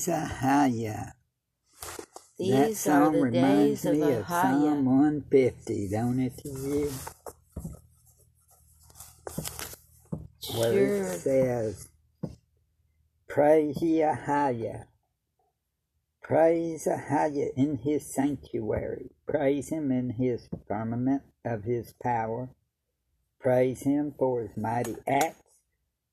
Praise 0.00 0.30
Ahaya. 0.30 1.12
that 2.38 2.68
These 2.68 2.80
song 2.80 3.02
are 3.02 3.12
the 3.12 3.22
reminds 3.22 3.82
days 3.82 3.84
of 3.84 3.96
me 3.98 4.12
of 4.14 4.26
Psalm 4.26 4.84
150, 4.86 5.88
don't 5.90 6.20
it 6.20 6.38
to 6.38 6.48
you? 6.48 6.92
Where 10.56 10.72
Sure. 10.72 11.12
it 11.12 11.18
says, 11.20 11.88
Praise 13.28 13.82
ye 13.82 13.98
Ahaya. 13.98 14.86
Praise 16.22 16.86
Ahaya 16.86 17.48
in 17.54 17.76
his 17.84 18.06
sanctuary. 18.06 19.10
Praise 19.26 19.68
him 19.68 19.92
in 19.92 20.10
his 20.10 20.48
firmament 20.66 21.24
of 21.44 21.64
his 21.64 21.92
power. 22.02 22.48
Praise 23.38 23.82
him 23.82 24.14
for 24.18 24.40
his 24.40 24.56
mighty 24.56 24.96
acts. 25.06 25.42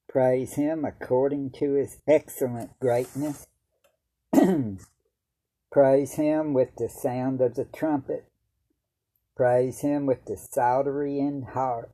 Praise 0.09 0.55
him 0.55 0.83
according 0.83 1.51
to 1.51 1.75
his 1.75 2.01
excellent 2.05 2.77
greatness. 2.81 3.47
Praise 5.71 6.13
him 6.15 6.53
with 6.53 6.75
the 6.77 6.89
sound 6.89 7.41
of 7.41 7.55
the 7.55 7.65
trumpet. 7.65 8.25
Praise 9.35 9.81
him 9.81 10.05
with 10.05 10.25
the 10.25 10.37
psaltery 10.37 11.19
and 11.19 11.45
harp. 11.45 11.93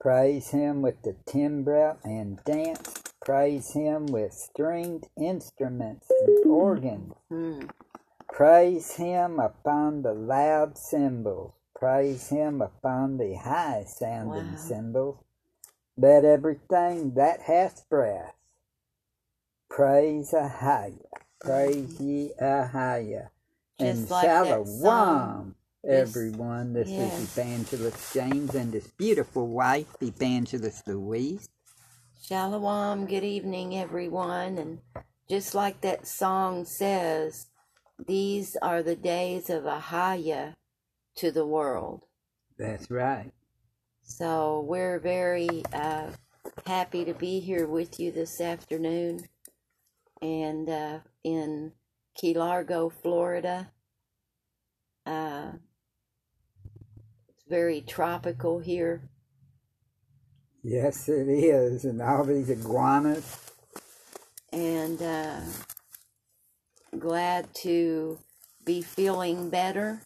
Praise 0.00 0.50
him 0.50 0.82
with 0.82 1.02
the 1.02 1.16
timbrel 1.26 1.98
and 2.04 2.42
dance. 2.44 3.02
Praise 3.24 3.72
him 3.72 4.06
with 4.06 4.32
stringed 4.34 5.08
instruments 5.18 6.08
and 6.10 6.46
organs. 6.46 7.14
Praise 8.32 8.92
him 8.96 9.40
upon 9.40 10.02
the 10.02 10.14
loud 10.14 10.76
cymbals. 10.78 11.52
Praise 11.76 12.28
him 12.28 12.62
upon 12.62 13.18
the 13.18 13.34
high 13.36 13.84
sounding 13.86 14.52
Wow. 14.52 14.56
cymbals. 14.56 15.18
Let 15.96 16.24
everything 16.24 17.14
that 17.14 17.42
hath 17.42 17.88
breath 17.88 18.33
praise 19.74 20.30
Ahaya. 20.30 20.94
Praise 21.40 22.00
ye 22.00 22.30
Ahaya. 22.40 23.30
And 23.80 24.02
Just 24.02 24.10
like 24.12 24.30
shalom, 24.30 25.56
everyone. 25.84 26.72
This 26.74 26.90
Yes. 26.90 27.18
is 27.18 27.36
Evangelist 27.36 28.14
James 28.14 28.54
and 28.54 28.72
his 28.72 28.86
beautiful 28.92 29.48
wife, 29.48 30.00
Evangelist 30.00 30.86
Louise. 30.86 31.48
Shalom, 32.22 33.06
good 33.06 33.24
evening, 33.24 33.76
everyone. 33.76 34.58
And 34.58 34.78
just 35.28 35.56
like 35.56 35.80
that 35.80 36.06
song 36.06 36.66
says, 36.66 37.48
these 38.06 38.56
are 38.62 38.80
the 38.80 38.94
days 38.94 39.50
of 39.50 39.64
Ahaya 39.64 40.54
to 41.16 41.32
the 41.32 41.44
world. 41.44 42.02
That's 42.56 42.88
right. 42.92 43.32
So 44.04 44.64
we're 44.68 45.00
very 45.00 45.64
uh, 45.72 46.12
happy 46.64 47.04
to 47.04 47.14
be 47.14 47.40
here 47.40 47.66
with 47.66 47.98
you 47.98 48.12
this 48.12 48.40
afternoon 48.40 49.26
and 50.24 50.70
uh, 50.70 51.00
in 51.24 51.74
Key 52.16 52.34
Largo, 52.34 52.90
Florida. 52.90 53.72
Uh, 55.06 55.52
it's 57.28 57.44
very 57.48 57.82
tropical 57.82 58.60
here. 58.60 59.02
Yes, 60.62 61.08
it 61.08 61.28
is. 61.28 61.84
And 61.84 62.02
all 62.02 62.24
these 62.24 62.50
iguanas. 62.50 63.38
and 64.52 65.02
uh, 65.02 65.40
glad 66.98 67.54
to 67.54 68.18
be 68.64 68.82
feeling 68.82 69.50
better. 69.50 70.02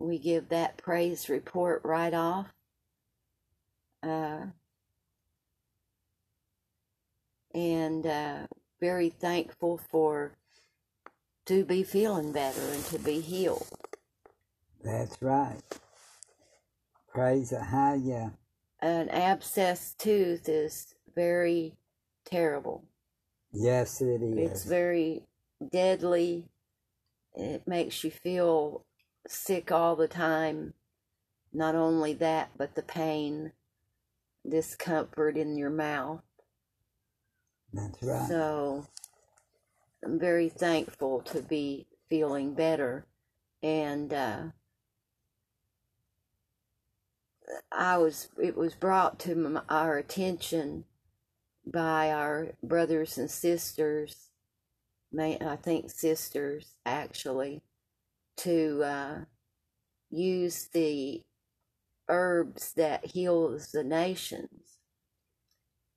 We 0.00 0.18
give 0.18 0.50
that 0.50 0.78
praise 0.78 1.28
report 1.28 1.82
right 1.84 2.14
off. 2.14 2.48
Uh, 4.02 4.46
and 7.54 8.06
uh, 8.06 8.46
very 8.84 9.08
thankful 9.08 9.80
for 9.90 10.32
to 11.46 11.64
be 11.64 11.82
feeling 11.82 12.32
better 12.32 12.60
and 12.60 12.84
to 12.84 12.98
be 12.98 13.18
healed. 13.18 13.66
That's 14.82 15.22
right. 15.22 15.62
Praise 17.08 17.48
the 17.48 17.64
high, 17.64 17.94
yeah. 17.94 18.28
An 18.82 19.08
abscessed 19.08 19.96
tooth 19.96 20.50
is 20.50 20.94
very 21.14 21.72
terrible. 22.26 22.84
Yes, 23.54 24.02
it 24.02 24.20
is. 24.20 24.50
It's 24.50 24.64
very 24.64 25.22
deadly. 25.72 26.44
It 27.34 27.66
makes 27.66 28.04
you 28.04 28.10
feel 28.10 28.84
sick 29.26 29.72
all 29.72 29.96
the 29.96 30.08
time. 30.08 30.74
Not 31.54 31.74
only 31.74 32.12
that, 32.14 32.50
but 32.58 32.74
the 32.74 32.82
pain, 32.82 33.52
discomfort 34.46 35.38
in 35.38 35.56
your 35.56 35.70
mouth. 35.70 36.20
That's 37.74 38.02
right. 38.02 38.28
So 38.28 38.86
I'm 40.04 40.18
very 40.18 40.48
thankful 40.50 41.22
to 41.22 41.42
be 41.42 41.86
feeling 42.08 42.54
better. 42.54 43.06
And 43.62 44.12
uh, 44.12 44.38
I 47.72 47.98
was, 47.98 48.28
it 48.42 48.56
was 48.56 48.74
brought 48.74 49.18
to 49.20 49.32
m- 49.32 49.62
our 49.68 49.98
attention 49.98 50.84
by 51.66 52.12
our 52.12 52.48
brothers 52.62 53.18
and 53.18 53.30
sisters, 53.30 54.30
I 55.50 55.56
think 55.56 55.90
sisters 55.90 56.76
actually, 56.86 57.62
to 58.38 58.82
uh, 58.84 59.18
use 60.10 60.68
the 60.72 61.22
herbs 62.08 62.72
that 62.74 63.06
heals 63.06 63.72
the 63.72 63.84
nations. 63.84 64.78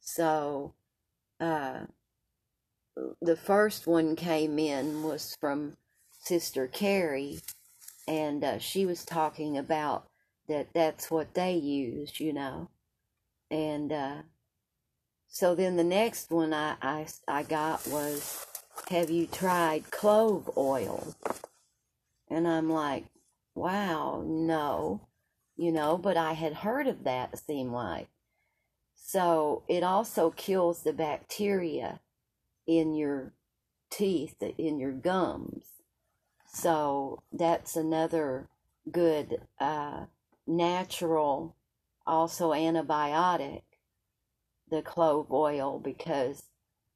So, 0.01 0.75
uh, 1.39 1.81
the 3.21 3.35
first 3.35 3.87
one 3.87 4.15
came 4.15 4.57
in 4.59 5.03
was 5.03 5.35
from 5.39 5.77
Sister 6.19 6.67
Carrie, 6.67 7.39
and 8.07 8.43
uh, 8.43 8.59
she 8.59 8.85
was 8.85 9.05
talking 9.05 9.57
about 9.57 10.07
that 10.47 10.67
that's 10.73 11.11
what 11.11 11.33
they 11.33 11.53
use, 11.53 12.19
you 12.19 12.33
know. 12.33 12.69
And 13.51 13.91
uh, 13.91 14.21
so 15.27 15.55
then 15.55 15.75
the 15.77 15.83
next 15.83 16.31
one 16.31 16.53
I, 16.53 16.75
I, 16.81 17.07
I 17.27 17.43
got 17.43 17.85
was, 17.87 18.45
Have 18.89 19.09
you 19.09 19.27
tried 19.27 19.91
clove 19.91 20.49
oil? 20.57 21.15
And 22.29 22.47
I'm 22.47 22.69
like, 22.69 23.05
Wow, 23.55 24.23
no, 24.25 25.01
you 25.55 25.71
know, 25.71 25.97
but 25.97 26.17
I 26.17 26.33
had 26.33 26.53
heard 26.53 26.87
of 26.87 27.03
that, 27.05 27.37
seemed 27.39 27.71
like. 27.71 28.07
So 29.07 29.63
it 29.69 29.83
also 29.83 30.31
kills 30.31 30.83
the 30.83 30.91
bacteria 30.91 32.01
in 32.67 32.93
your 32.93 33.31
teeth, 33.89 34.35
in 34.57 34.79
your 34.79 34.91
gums. 34.91 35.63
So 36.45 37.23
that's 37.31 37.77
another 37.77 38.49
good 38.91 39.43
uh, 39.61 40.07
natural, 40.45 41.55
also 42.05 42.51
antibiotic, 42.51 43.61
the 44.69 44.81
clove 44.81 45.31
oil, 45.31 45.79
because 45.79 46.43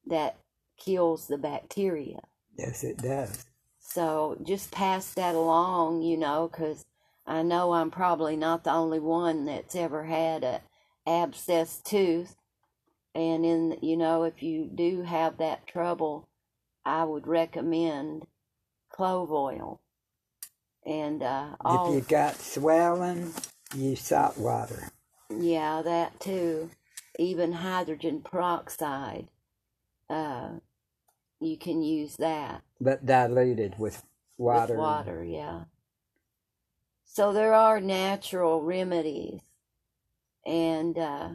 that 0.06 0.36
kills 0.78 1.28
the 1.28 1.38
bacteria. 1.38 2.20
Yes, 2.58 2.84
it 2.84 2.98
does. 2.98 3.46
So 3.80 4.38
just 4.46 4.70
pass 4.70 5.14
that 5.14 5.34
along, 5.34 6.02
you 6.02 6.18
know, 6.18 6.50
because 6.52 6.84
I 7.26 7.42
know 7.42 7.72
I'm 7.72 7.90
probably 7.90 8.36
not 8.36 8.66
the 8.66 8.74
only 8.74 9.00
one 9.00 9.46
that's 9.46 9.78
ever 9.78 10.04
had 10.04 10.44
a 10.44 10.62
abscessed 11.08 11.84
tooth. 11.84 12.36
And 13.16 13.46
in 13.46 13.78
you 13.82 13.98
know, 13.98 14.24
if 14.24 14.44
you 14.44 14.70
do 14.74 15.04
have 15.04 15.38
that 15.38 15.68
trouble, 15.68 16.30
I 16.86 17.04
would 17.04 17.28
recommend 17.28 18.28
clove 18.92 19.32
oil. 19.32 19.82
And 20.86 21.24
uh, 21.24 21.56
all 21.62 21.90
If 21.90 21.96
you 21.96 22.02
got 22.10 22.38
swelling, 22.38 23.34
use 23.76 24.02
salt 24.02 24.38
water. 24.38 24.90
yeah, 25.30 25.82
that 25.84 26.20
too. 26.20 26.72
Even 27.20 27.54
hydrogen 27.54 28.22
peroxide, 28.22 29.28
uh, 30.10 30.50
you 31.40 31.58
can 31.58 31.84
use 31.84 32.18
that. 32.18 32.64
But 32.82 33.06
diluted 33.06 33.76
with 33.80 34.04
water. 34.38 34.74
With 34.74 34.80
water, 34.80 35.24
yeah. 35.24 35.64
So 37.06 37.34
there 37.34 37.54
are 37.54 37.82
natural 37.82 38.62
remedies, 38.62 39.42
and 40.46 40.98
uh, 40.98 41.30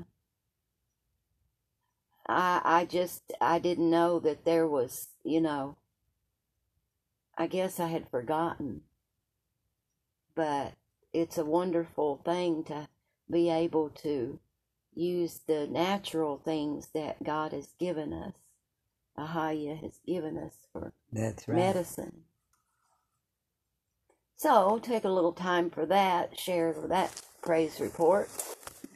I 2.29 2.61
I 2.65 2.85
just 2.87 3.33
I 3.41 3.59
didn't 3.61 3.91
know 3.91 4.21
that 4.21 4.45
there 4.45 4.67
was 4.69 5.09
you 5.25 5.41
know. 5.41 5.77
I 7.39 7.47
guess 7.49 7.81
I 7.81 7.89
had 7.89 8.11
forgotten, 8.11 8.83
but 10.35 10.75
it's 11.13 11.39
a 11.39 11.45
wonderful 11.45 12.21
thing 12.25 12.65
to 12.65 12.89
be 13.31 13.51
able 13.51 13.91
to 13.91 14.39
use 14.95 15.41
the 15.47 15.67
natural 15.69 16.39
things 16.45 16.89
that 16.95 17.25
God 17.25 17.53
has 17.53 17.69
given 17.81 18.13
us. 18.13 18.35
Ahaya 19.19 19.81
has 19.83 20.01
given 20.07 20.39
us 20.39 20.55
for 20.73 20.93
That's 21.13 21.49
right. 21.49 21.57
medicine. 21.57 22.23
So 24.37 24.81
take 24.83 25.05
a 25.05 25.11
little 25.11 25.33
time 25.33 25.71
for 25.71 25.87
that, 25.87 26.39
share 26.39 26.75
that 26.89 27.23
praise 27.43 27.81
report. 27.81 28.31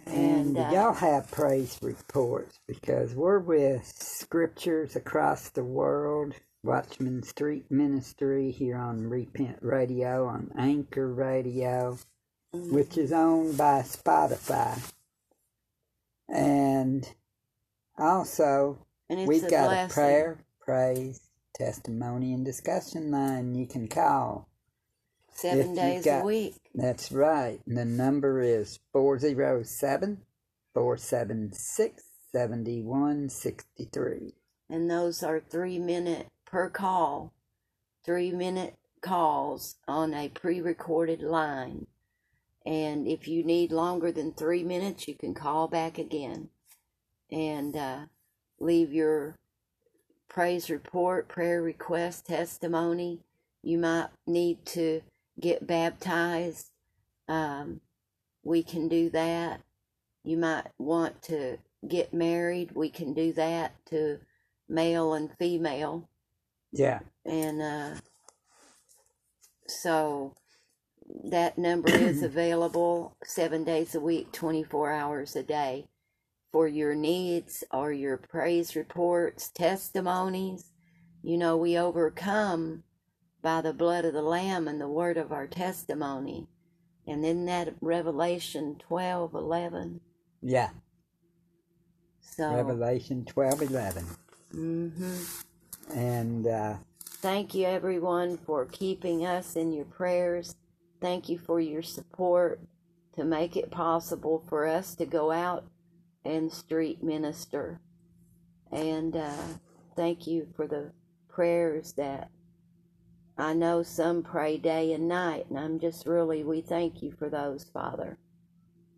And, 0.06 0.56
And, 0.56 0.58
uh, 0.58 0.70
y'all 0.72 0.94
have 0.94 1.30
praise 1.30 1.78
reports 1.82 2.60
because 2.66 3.14
we're 3.14 3.40
with 3.40 3.86
scriptures 3.86 4.96
across 4.96 5.50
the 5.50 5.64
world, 5.64 6.34
Watchman 6.64 7.22
Street 7.22 7.70
Ministry 7.70 8.50
here 8.52 8.76
on 8.78 9.08
Repent 9.08 9.58
Radio, 9.62 10.26
on 10.26 10.52
Anchor 10.58 11.12
Radio, 11.12 11.98
which 12.52 12.98
is 12.98 13.12
owned 13.12 13.58
by 13.58 13.82
Spotify. 13.82 14.78
And 16.28 17.08
also, 17.98 18.86
And 19.10 19.26
we've 19.26 19.48
got 19.48 19.68
blessing. 19.68 19.90
a 19.90 19.94
prayer, 19.94 20.38
praise, 20.60 21.30
testimony, 21.54 22.34
and 22.34 22.44
discussion 22.44 23.10
line 23.12 23.54
you 23.56 23.66
can 23.66 23.88
call. 23.88 24.49
Seven 25.32 25.74
days 25.74 26.04
got- 26.04 26.22
a 26.22 26.26
week. 26.26 26.56
That's 26.74 27.12
right. 27.12 27.60
And 27.66 27.76
the 27.76 27.84
number 27.84 28.40
is 28.40 28.78
407 28.92 30.22
476 30.74 32.02
7163. 32.32 34.34
And 34.68 34.90
those 34.90 35.22
are 35.22 35.40
three 35.40 35.78
minute 35.78 36.28
per 36.44 36.68
call, 36.70 37.32
three 38.04 38.30
minute 38.30 38.76
calls 39.00 39.76
on 39.88 40.14
a 40.14 40.28
pre 40.28 40.60
recorded 40.60 41.22
line. 41.22 41.86
And 42.64 43.08
if 43.08 43.26
you 43.26 43.42
need 43.42 43.72
longer 43.72 44.12
than 44.12 44.32
three 44.32 44.62
minutes, 44.62 45.08
you 45.08 45.14
can 45.14 45.34
call 45.34 45.66
back 45.66 45.98
again 45.98 46.50
and 47.30 47.76
uh, 47.76 48.00
leave 48.58 48.92
your 48.92 49.36
praise 50.28 50.70
report, 50.70 51.28
prayer 51.28 51.62
request, 51.62 52.26
testimony. 52.26 53.20
You 53.62 53.78
might 53.78 54.08
need 54.26 54.64
to 54.66 55.02
get 55.40 55.66
baptized. 55.66 56.70
Um, 57.28 57.80
we 58.42 58.62
can 58.62 58.88
do 58.88 59.10
that. 59.10 59.62
You 60.24 60.36
might 60.36 60.68
want 60.78 61.22
to 61.24 61.58
get 61.86 62.12
married. 62.12 62.72
We 62.74 62.90
can 62.90 63.14
do 63.14 63.32
that 63.34 63.74
to 63.86 64.18
male 64.68 65.14
and 65.14 65.30
female. 65.38 66.08
Yeah. 66.72 67.00
And 67.24 67.62
uh, 67.62 67.94
so 69.66 70.34
that 71.24 71.58
number 71.58 71.90
is 71.90 72.22
available 72.22 73.16
seven 73.24 73.64
days 73.64 73.94
a 73.94 74.00
week, 74.00 74.32
24 74.32 74.92
hours 74.92 75.36
a 75.36 75.42
day 75.42 75.86
for 76.52 76.66
your 76.66 76.94
needs 76.94 77.62
or 77.72 77.92
your 77.92 78.16
praise 78.16 78.74
reports, 78.74 79.50
testimonies. 79.50 80.72
You 81.22 81.38
know, 81.38 81.56
we 81.56 81.78
overcome 81.78 82.82
by 83.42 83.60
the 83.60 83.72
blood 83.72 84.04
of 84.04 84.14
the 84.14 84.22
Lamb 84.22 84.68
and 84.68 84.80
the 84.80 84.88
word 84.88 85.16
of 85.16 85.32
our 85.32 85.46
testimony. 85.46 86.46
And 87.06 87.24
then 87.24 87.46
that 87.46 87.74
Revelation 87.80 88.76
12 88.78 89.34
11. 89.34 90.00
Yeah. 90.42 90.70
So, 92.20 92.52
Revelation 92.54 93.24
12 93.24 93.62
11. 93.62 94.04
hmm 94.52 95.22
And 95.94 96.46
uh, 96.46 96.74
Thank 97.04 97.54
you, 97.54 97.66
everyone, 97.66 98.38
for 98.38 98.64
keeping 98.64 99.26
us 99.26 99.56
in 99.56 99.72
your 99.72 99.84
prayers. 99.84 100.54
Thank 101.00 101.28
you 101.28 101.38
for 101.38 101.60
your 101.60 101.82
support 101.82 102.60
to 103.14 103.24
make 103.24 103.56
it 103.56 103.70
possible 103.70 104.42
for 104.48 104.66
us 104.66 104.94
to 104.94 105.04
go 105.06 105.30
out 105.30 105.64
and 106.24 106.50
street 106.52 107.02
minister. 107.02 107.80
And 108.72 109.16
uh, 109.16 109.36
thank 109.96 110.26
you 110.26 110.48
for 110.56 110.66
the 110.66 110.92
prayers 111.28 111.92
that 111.94 112.30
I 113.38 113.54
know 113.54 113.82
some 113.82 114.22
pray 114.22 114.58
day 114.58 114.92
and 114.92 115.08
night. 115.08 115.46
And 115.48 115.58
I'm 115.58 115.78
just 115.80 116.06
really, 116.06 116.44
we 116.44 116.60
thank 116.60 117.02
you 117.02 117.12
for 117.18 117.28
those, 117.30 117.64
Father. 117.72 118.18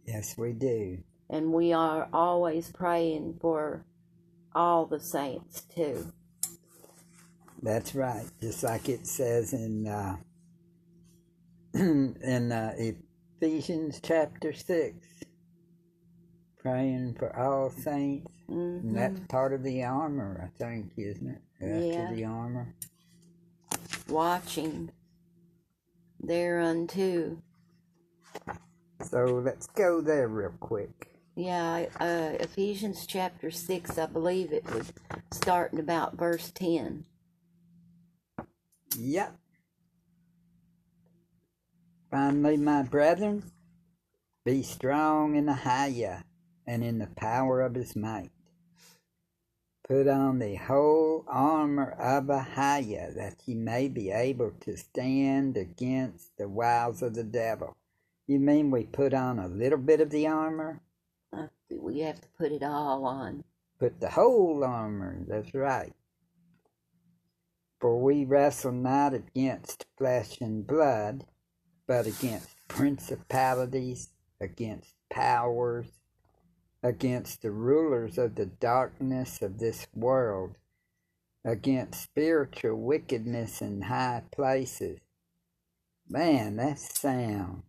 yes, 0.07 0.37
we 0.37 0.53
do. 0.53 0.99
And 1.31 1.53
we 1.53 1.73
are 1.73 2.09
always 2.13 2.71
praying 2.71 3.39
for 3.41 3.85
all 4.55 4.85
the 4.87 5.01
saints, 5.01 5.63
too. 5.63 6.13
That's 7.63 7.95
right. 7.95 8.27
Just 8.41 8.63
like 8.65 8.89
it 8.89 9.07
says 9.07 9.53
in 9.53 9.87
uh, 9.87 10.17
in 11.75 12.53
uh, 12.53 12.75
Ephesians 13.41 14.01
chapter 14.03 14.53
6. 14.53 14.97
Praying 16.59 17.15
for 17.19 17.35
all 17.39 17.71
saints. 17.71 18.31
Mhm. 18.51 18.81
And 18.83 18.97
that's 18.97 19.21
part 19.29 19.53
of 19.55 19.63
the 19.63 19.85
armor, 19.85 20.51
I 20.53 20.59
think, 20.63 20.93
isn't 20.99 21.29
it? 21.29 21.43
After 21.63 21.87
Yeah. 21.87 22.13
the 22.13 22.25
armor. 22.25 22.75
Watching 24.09 24.91
thereunto. 26.21 27.43
So 29.11 29.43
let's 29.45 29.67
go 29.67 30.01
there 30.01 30.29
real 30.29 30.55
quick. 30.61 31.09
Yeah, 31.35 31.87
uh, 31.99 32.37
Ephesians 32.41 33.07
chapter 33.07 33.51
6, 33.51 33.99
I 33.99 34.07
believe 34.07 34.53
it 34.53 34.65
was 34.71 34.93
starting 35.33 35.79
about 35.79 36.19
verse 36.19 36.51
10. 36.55 37.05
Yep. 38.99 39.39
Finally, 42.11 42.59
my 42.59 42.83
brethren, 42.83 43.43
be 44.45 44.63
strong 44.63 45.35
in 45.35 45.47
the 45.47 45.55
higher 45.55 46.23
and 46.67 46.85
in 46.85 46.99
the 46.99 47.07
power 47.17 47.63
of 47.63 47.75
his 47.75 47.97
might. 47.97 48.31
Put 49.89 50.07
on 50.07 50.39
the 50.39 50.55
whole 50.55 51.25
armor 51.27 51.91
of 51.93 52.25
Ahaya, 52.27 53.15
that 53.17 53.43
ye 53.47 53.55
may 53.55 53.89
be 53.89 54.11
able 54.11 54.53
to 54.61 54.77
stand 54.77 55.57
against 55.57 56.37
the 56.39 56.49
wiles 56.49 57.03
of 57.03 57.15
the 57.15 57.25
devil. 57.25 57.77
You 58.29 58.39
mean 58.39 58.71
we 58.71 58.85
put 58.85 59.13
on 59.13 59.41
a 59.41 59.49
little 59.49 59.79
bit 59.79 60.01
of 60.01 60.11
the 60.11 60.29
armor? 60.29 60.81
Uh, 61.33 61.49
we 61.71 62.01
have 62.01 62.21
to 62.21 62.29
put 62.39 62.53
it 62.53 62.63
all 62.63 63.05
on. 63.05 63.43
Put 63.81 64.01
the 64.01 64.11
whole 64.11 64.63
armor, 64.63 65.19
that's 65.27 65.53
right. 65.53 65.93
For 67.81 68.01
we 68.01 68.25
wrestle 68.25 68.71
not 68.71 69.13
against 69.15 69.87
flesh 69.99 70.41
and 70.41 70.65
blood, 70.65 71.25
but 71.89 72.07
against 72.07 72.51
principalities, 72.69 74.11
against 74.41 74.95
powers, 75.11 75.87
against 76.83 77.43
the 77.43 77.51
rulers 77.51 78.19
of 78.19 78.35
the 78.35 78.47
darkness 78.47 79.41
of 79.43 79.59
this 79.59 79.87
world, 79.95 80.57
against 81.45 82.03
spiritual 82.03 82.77
wickedness 82.77 83.61
in 83.61 83.83
high 83.83 84.23
places. 84.33 84.99
Man, 86.09 86.57
that 86.57 86.79
sounds 86.79 87.65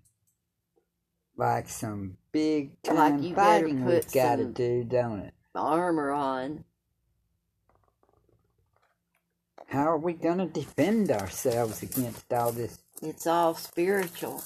like 1.37 1.69
some 1.69 2.17
big 2.31 2.71
Like 2.85 2.95
time 2.95 3.21
better 3.21 3.35
fighting 3.35 3.85
we've 3.85 4.11
got 4.11 4.37
to 4.37 4.45
do, 4.45 4.83
don't 4.83 5.19
it? 5.19 5.33
Armor 5.55 6.11
on. 6.11 6.65
How 9.67 9.87
are 9.87 9.97
we 9.97 10.13
going 10.13 10.37
to 10.39 10.45
defend 10.45 11.11
ourselves 11.11 11.81
against 11.81 12.31
all 12.31 12.51
this? 12.51 12.79
It's 13.01 13.25
all 13.25 13.55
spiritual. 13.55 14.43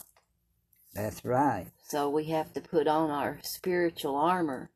That's 0.98 1.24
right. 1.24 1.68
So 1.84 2.10
we 2.10 2.26
have 2.26 2.54
to 2.56 2.62
put 2.62 2.88
on 2.88 3.12
our 3.12 3.40
spiritual 3.44 4.16
armor. 4.16 4.72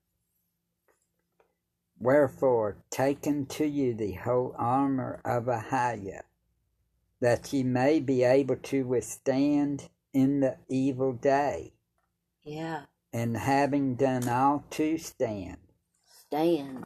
Wherefore, 2.00 2.78
take 2.92 3.28
unto 3.28 3.64
you 3.66 3.96
the 3.96 4.14
whole 4.14 4.56
armor 4.58 5.20
of 5.26 5.46
Ahaya, 5.46 6.22
that 7.22 7.52
ye 7.54 7.64
may 7.64 8.00
be 8.00 8.24
able 8.24 8.58
to 8.58 8.86
withstand 8.86 9.90
in 10.14 10.42
the 10.42 10.58
evil 10.70 11.14
day, 11.14 11.74
Yeah, 12.44 12.84
and 13.14 13.38
having 13.38 13.96
done 13.96 14.30
all 14.30 14.64
to 14.72 15.00
stand. 15.00 15.58
stand. 16.28 16.86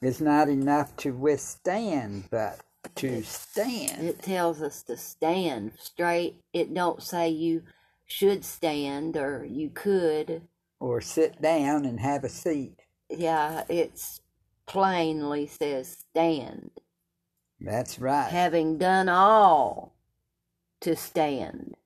It's 0.00 0.20
not 0.20 0.48
enough 0.48 0.96
to 0.98 1.12
withstand, 1.12 2.28
but 2.30 2.60
to 2.96 3.22
stand. 3.22 4.06
It 4.06 4.22
tells 4.22 4.60
us 4.60 4.82
to 4.84 4.96
stand 4.96 5.72
straight. 5.78 6.40
It 6.52 6.74
don't 6.74 7.02
say 7.02 7.28
you 7.28 7.62
should 8.06 8.44
stand 8.44 9.16
or 9.16 9.44
you 9.44 9.70
could. 9.70 10.42
Or 10.80 11.00
sit 11.00 11.40
down 11.40 11.84
and 11.84 12.00
have 12.00 12.24
a 12.24 12.28
seat. 12.28 12.80
Yeah, 13.08 13.64
it's 13.68 14.20
plainly 14.66 15.46
says 15.46 16.04
stand. 16.10 16.70
That's 17.60 17.98
right. 17.98 18.30
having 18.30 18.78
done 18.78 19.08
all 19.08 19.94
to 20.80 20.96
stand, 20.96 21.76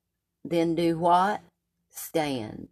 then 0.43 0.75
do 0.75 0.99
what? 0.99 1.43
Stand. 1.91 2.69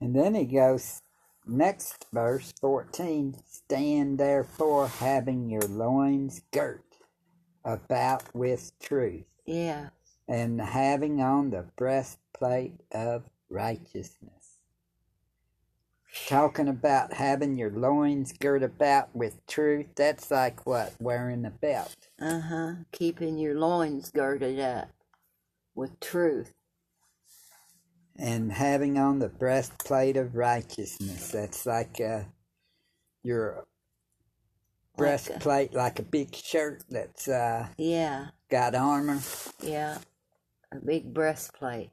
And 0.00 0.14
then 0.14 0.34
he 0.34 0.44
goes, 0.44 1.00
next 1.46 2.06
verse 2.12 2.52
14 2.60 3.36
Stand 3.46 4.18
therefore, 4.18 4.88
having 4.88 5.48
your 5.48 5.62
loins 5.62 6.42
girt 6.52 6.85
about 7.66 8.34
with 8.34 8.72
truth, 8.80 9.26
Yeah. 9.44 9.90
and 10.28 10.60
having 10.60 11.20
on 11.20 11.50
the 11.50 11.66
breastplate 11.76 12.80
of 12.92 13.24
righteousness. 13.50 14.60
Talking 16.28 16.68
about 16.68 17.12
having 17.14 17.58
your 17.58 17.70
loins 17.70 18.32
girt 18.32 18.62
about 18.62 19.14
with 19.14 19.46
truth, 19.46 19.86
that's 19.94 20.30
like 20.30 20.64
what? 20.64 20.94
Wearing 20.98 21.44
a 21.44 21.50
belt. 21.50 22.08
Uh 22.18 22.40
huh. 22.40 22.72
Keeping 22.92 23.36
your 23.38 23.58
loins 23.58 24.10
girded 24.10 24.58
up 24.60 24.88
with 25.74 26.00
truth. 26.00 26.52
and 28.18 28.52
having 28.52 28.96
on 28.98 29.18
the 29.18 29.28
breastplate 29.28 30.16
of 30.16 30.34
righteousness. 30.36 31.30
That's 31.32 31.66
like 31.66 32.00
uh, 32.00 32.22
your 33.22 33.66
Like 34.98 35.20
a- 35.26 35.28
breastplate, 35.28 35.74
like 35.74 35.98
a 35.98 36.02
big 36.02 36.34
shirt 36.34 36.84
that's 36.90 37.28
uh, 37.28 37.68
Yeah, 37.76 38.28
got 38.50 38.74
armor. 38.74 39.20
yeah. 39.62 39.98
A 40.72 40.76
big 40.84 41.12
breastplate. 41.14 41.90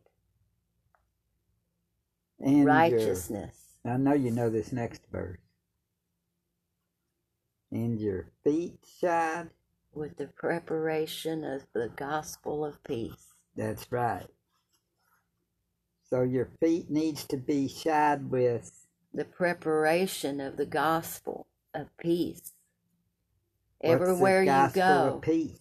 And 2.40 2.58
your- 2.60 2.66
Righteousness. 2.68 3.56
I 3.86 3.98
know 3.98 4.14
you 4.14 4.32
know 4.32 4.50
this 4.50 4.72
next 4.72 5.02
verse. 5.12 5.40
And 7.72 8.00
your 8.00 8.28
feet 8.44 8.80
shod. 9.00 9.50
With 9.94 10.18
the 10.18 10.28
preparation 10.28 11.44
of 11.44 11.64
the 11.74 11.90
gospel 11.96 12.66
of 12.66 12.84
peace. 12.84 13.34
That's 13.56 13.92
right. 13.92 14.28
So 16.10 16.22
your 16.24 16.50
feet 16.60 16.90
needs 16.90 17.26
to 17.28 17.38
be 17.38 17.68
shod 17.68 18.30
with 18.32 18.88
The 19.14 19.26
preparation 19.26 20.40
of 20.42 20.58
the 20.58 20.66
gospel 20.66 21.46
of 21.76 21.96
peace. 21.98 22.53
What's 23.84 24.02
Everywhere 24.02 24.44
you 24.44 24.70
go. 24.74 25.20
Peace. 25.24 25.60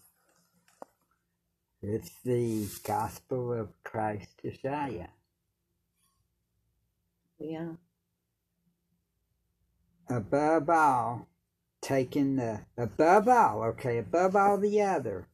It's 1.82 2.10
the 2.24 2.68
gospel 2.84 3.52
of 3.52 3.68
Christ 3.84 4.42
Yeshaya. 4.44 5.08
Yeah. 7.38 7.72
Above 10.10 10.70
all, 10.70 11.28
taking 11.82 12.36
the 12.36 12.60
above 12.78 13.28
all, 13.28 13.62
okay, 13.64 13.98
above 13.98 14.36
all 14.36 14.58
the 14.58 14.82
other. 14.82 15.28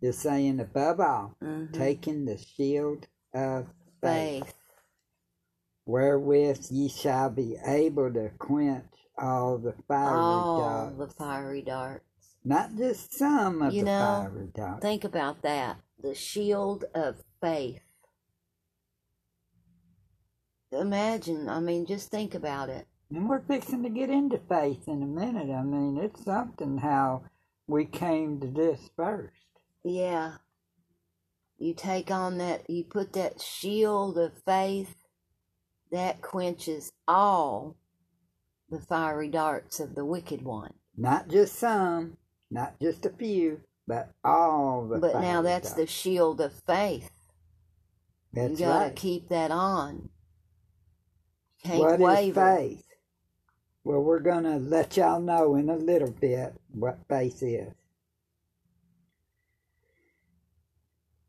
You're 0.00 0.12
saying 0.12 0.60
above 0.60 1.00
all, 1.00 1.36
mhm. 1.42 1.72
taking 1.72 2.26
the 2.26 2.38
shield 2.38 3.08
of 3.34 3.66
faith. 4.02 4.44
Faith. 4.44 4.54
wherewith 5.86 6.66
ye 6.70 6.88
shall 6.88 7.30
be 7.30 7.56
able 7.66 8.12
to 8.12 8.30
quench 8.38 9.05
all 9.18 9.58
the 9.58 9.74
fiery 9.88 10.16
All 10.18 10.60
darts. 10.60 10.98
the 10.98 11.06
fiery 11.08 11.62
darts. 11.62 12.04
Not 12.44 12.76
just 12.76 13.12
some 13.18 13.62
of 13.62 13.72
You 13.72 13.80
the 13.80 13.86
know, 13.86 14.28
fiery 14.30 14.48
darts. 14.54 14.82
Think 14.82 15.04
about 15.04 15.42
that. 15.42 15.78
The 16.02 16.14
shield 16.14 16.84
of 16.94 17.16
faith. 17.40 17.80
Imagine, 20.72 21.48
I 21.48 21.60
mean, 21.60 21.86
just 21.86 22.10
think 22.10 22.34
about 22.34 22.68
it. 22.68 22.86
and 23.10 23.28
we're 23.28 23.40
fixing 23.40 23.82
to 23.84 23.88
get 23.88 24.10
into 24.10 24.38
faith 24.48 24.88
in 24.88 25.02
a 25.02 25.06
minute. 25.06 25.50
I 25.50 25.62
mean, 25.62 25.96
it's 25.96 26.24
something 26.24 26.78
how 26.78 27.22
we 27.68 27.84
came 27.86 28.40
to 28.40 28.46
this 28.48 28.90
first. 28.96 29.32
Yeah. 29.84 30.34
You 31.58 31.72
take 31.72 32.10
on 32.10 32.38
that, 32.38 32.68
you 32.68 32.84
put 32.84 33.12
that 33.14 33.40
shield 33.40 34.18
of 34.18 34.32
faith 34.44 34.94
that 35.92 36.20
quenches 36.20 36.92
all 37.08 37.76
the 38.70 38.80
fiery 38.80 39.28
darts 39.28 39.80
of 39.80 39.94
the 39.94 40.04
wicked 40.04 40.42
one. 40.42 40.74
Not 40.96 41.28
just 41.28 41.56
some, 41.56 42.16
not 42.50 42.80
just 42.80 43.06
a 43.06 43.10
few, 43.10 43.60
but 43.86 44.10
all 44.24 44.86
the 44.88 44.98
But 44.98 45.20
now 45.20 45.42
that's 45.42 45.72
the 45.72 45.86
shield 45.86 46.40
of 46.40 46.52
faith. 46.66 47.10
That's 48.32 48.58
you 48.60 48.66
gotta 48.66 48.86
right. 48.86 48.96
keep 48.96 49.28
that 49.28 49.50
on. 49.50 50.10
Can't 51.64 51.80
What 51.80 51.94
is 51.94 52.00
waver. 52.00 52.56
faith? 52.56 52.84
Well, 53.84 54.02
we're 54.02 54.18
going 54.20 54.44
to 54.44 54.56
let 54.56 54.96
y'all 54.96 55.20
know 55.20 55.54
in 55.54 55.70
a 55.70 55.76
little 55.76 56.10
bit 56.10 56.54
what 56.72 56.98
faith 57.08 57.40
is. 57.42 57.72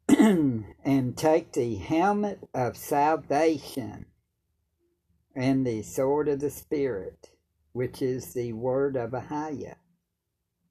and 0.18 1.16
take 1.16 1.52
the 1.54 1.76
helmet 1.76 2.40
of 2.56 2.76
salvation 2.76 4.08
and 5.38 5.66
the 5.66 5.84
sword 5.84 6.28
of 6.28 6.40
the 6.40 6.50
Spirit, 6.50 7.30
which 7.74 8.02
is 8.02 8.34
the 8.34 8.54
word 8.54 8.98
of 8.98 9.12
Ahaya. 9.12 9.76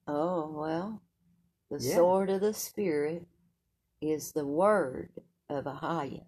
Oh, 0.08 0.50
well, 0.50 1.02
the 1.70 1.78
Yeah. 1.80 1.94
sword 1.96 2.30
of 2.30 2.40
the 2.40 2.52
Spirit 2.52 3.26
is 4.00 4.32
the 4.32 4.46
word 4.46 5.10
of 5.48 5.64
Ahaya. 5.64 6.24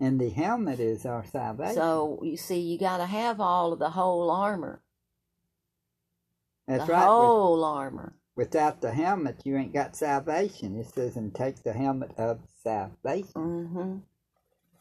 And 0.00 0.20
the 0.20 0.30
helmet 0.30 0.80
is 0.80 1.06
our 1.06 1.24
salvation. 1.24 1.74
So, 1.76 2.18
you 2.22 2.36
see, 2.36 2.58
you 2.60 2.76
got 2.78 2.98
to 2.98 3.06
have 3.06 3.40
all 3.40 3.72
of 3.72 3.78
the 3.78 3.90
whole 3.90 4.30
armor. 4.30 4.82
That's 6.66 6.86
the 6.86 6.92
right. 6.92 7.04
With- 7.04 7.08
whole 7.08 7.64
armor. 7.64 8.14
without 8.36 8.80
the 8.80 8.90
helmet, 8.92 9.46
you 9.46 9.56
ain't 9.56 9.72
got 9.72 9.94
salvation. 9.94 10.76
It 10.76 10.86
says, 10.88 11.16
and 11.16 11.32
take 11.32 11.62
the 11.62 11.72
helmet 11.72 12.18
of 12.18 12.40
salvation. 12.64 13.32
Mm-hmm. 13.36 13.98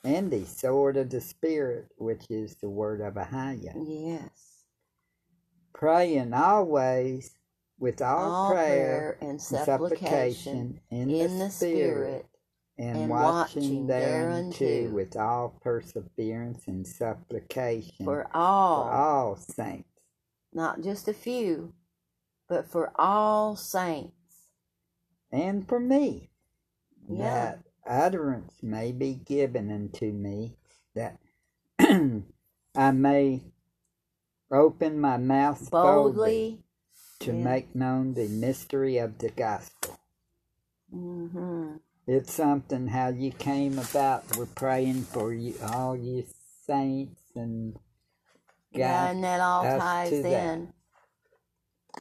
And 0.04 0.32
the 0.32 0.46
sword 0.46 0.98
of 0.98 1.10
the 1.10 1.22
Spirit, 1.22 1.88
which 1.98 2.26
is 2.30 2.56
the 2.58 2.70
word 2.70 3.02
of 3.02 3.16
Ahaya. 3.16 3.74
Yes. 3.76 4.66
Praying 5.74 6.34
always 6.34 7.36
with 7.80 8.02
all, 8.02 8.32
All 8.32 8.52
prayer, 8.52 9.18
prayer 9.18 9.18
and 9.22 9.30
and 9.32 9.42
supplication 9.42 10.80
in, 10.92 11.10
in 11.10 11.40
the, 11.40 11.50
Spirit, 11.50 11.52
Spirit 11.52 12.26
and, 12.78 12.98
and 12.98 13.10
watching 13.10 13.64
watching 13.64 13.88
thereunto 13.88 14.60
thereunto 14.60 14.96
with 14.96 15.16
all 15.18 15.60
perseverance 15.62 16.68
and 16.68 16.88
supplication 16.88 18.06
for 18.06 18.24
for 18.24 18.38
all, 18.38 18.84
all 18.90 19.36
saints. 19.36 19.90
not 20.54 20.82
just 20.82 21.08
a 21.08 21.14
few, 21.14 21.74
but 22.50 22.68
for 22.70 22.92
all 22.96 23.56
saints. 23.56 24.14
and 25.32 25.68
for 25.68 25.80
me, 25.80 26.30
Yeah. 27.10 27.18
that 27.18 27.60
utterance 27.88 28.54
may 28.62 28.92
be 28.92 29.16
given 29.16 29.72
unto 29.72 30.12
me, 30.12 30.54
that 30.96 31.18
I 32.76 32.92
may 32.92 33.42
open 34.52 35.00
my 35.02 35.18
mouth 35.18 35.70
boldly 35.72 36.12
Boldly. 36.14 36.60
to 37.22 37.34
Yeah. 37.34 37.44
make 37.44 37.76
known 37.76 38.14
the 38.16 38.28
mystery 38.28 38.98
of 38.98 39.20
the 39.20 39.30
gospel. 39.30 40.00
Mm-hmm. 40.94 41.78
It's 42.08 42.34
something 42.34 42.88
how 42.88 43.10
you 43.10 43.32
came 43.32 43.80
about. 43.80 44.38
We're 44.38 44.46
praying 44.48 45.04
for 45.04 45.34
you, 45.34 45.56
all 45.64 45.96
you 45.96 46.26
saints, 46.68 47.22
and 47.36 47.78
Yeah, 48.72 49.10
and 49.12 49.24
that 49.24 49.42
all 49.42 49.64
ties 49.64 50.12
in. 50.12 50.74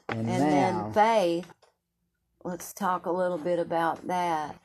and, 0.08 0.28
And 0.28 0.28
now 0.28 0.40
then 0.50 0.92
faith. 0.92 1.52
Let's 2.44 2.72
talk 2.72 3.06
a 3.06 3.12
little 3.12 3.38
bit 3.38 3.58
about 3.58 4.06
that. 4.08 4.56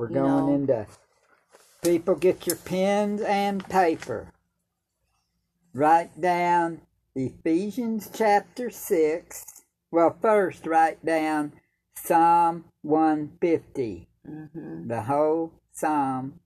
We're 0.00 0.08
going 0.08 0.54
into. 0.54 0.86
People, 1.82 2.14
get 2.14 2.46
your 2.46 2.56
pens 2.56 3.20
and 3.20 3.62
paper. 3.68 4.32
Write 5.74 6.18
down 6.20 6.80
Ephesians 7.14 8.10
chapter 8.12 8.70
six. 8.70 9.44
Well, 9.90 10.16
first 10.20 10.66
write 10.66 11.04
down 11.04 11.52
Psalm 11.94 12.64
one 12.82 13.32
fifty. 13.40 14.06
Mm-hmm. 14.28 14.88
the 14.88 15.00
whole 15.00 15.50
psalm 15.72 16.40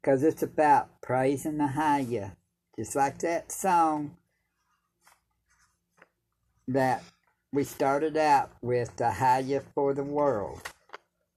because 0.00 0.22
it's 0.22 0.42
about 0.42 1.02
praising 1.02 1.58
the 1.58 1.66
higher 1.66 2.34
just 2.74 2.96
like 2.96 3.18
that 3.18 3.52
song 3.52 4.16
that 6.66 7.02
we 7.52 7.62
started 7.62 8.16
out 8.16 8.52
with 8.62 8.96
the 8.96 9.10
higher 9.12 9.62
for 9.74 9.92
the 9.92 10.02
world 10.02 10.62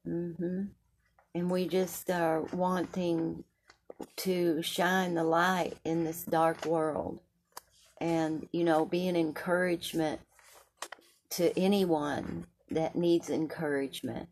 Mm-hmm. 0.08 0.64
And 1.36 1.50
we 1.50 1.68
just 1.68 2.10
are 2.12 2.42
wanting 2.54 3.44
to 4.18 4.62
shine 4.62 5.16
the 5.16 5.24
light 5.24 5.74
in 5.86 6.04
this 6.04 6.24
dark 6.24 6.66
world 6.66 7.20
and, 8.00 8.48
you 8.52 8.64
know, 8.64 8.86
be 8.86 9.08
an 9.08 9.16
encouragement 9.16 10.22
to 11.32 11.58
anyone 11.60 12.46
that 12.70 12.96
needs 12.96 13.30
encouragement. 13.30 14.30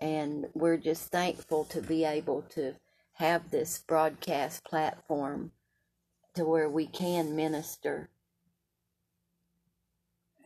And 0.00 0.46
we're 0.54 0.78
just 0.78 1.10
thankful 1.10 1.64
to 1.66 1.80
be 1.80 2.04
able 2.04 2.42
to 2.54 2.74
have 3.14 3.50
this 3.50 3.78
broadcast 3.78 4.64
platform 4.64 5.52
to 6.34 6.44
where 6.44 6.68
we 6.68 6.86
can 6.86 7.36
minister. 7.36 8.08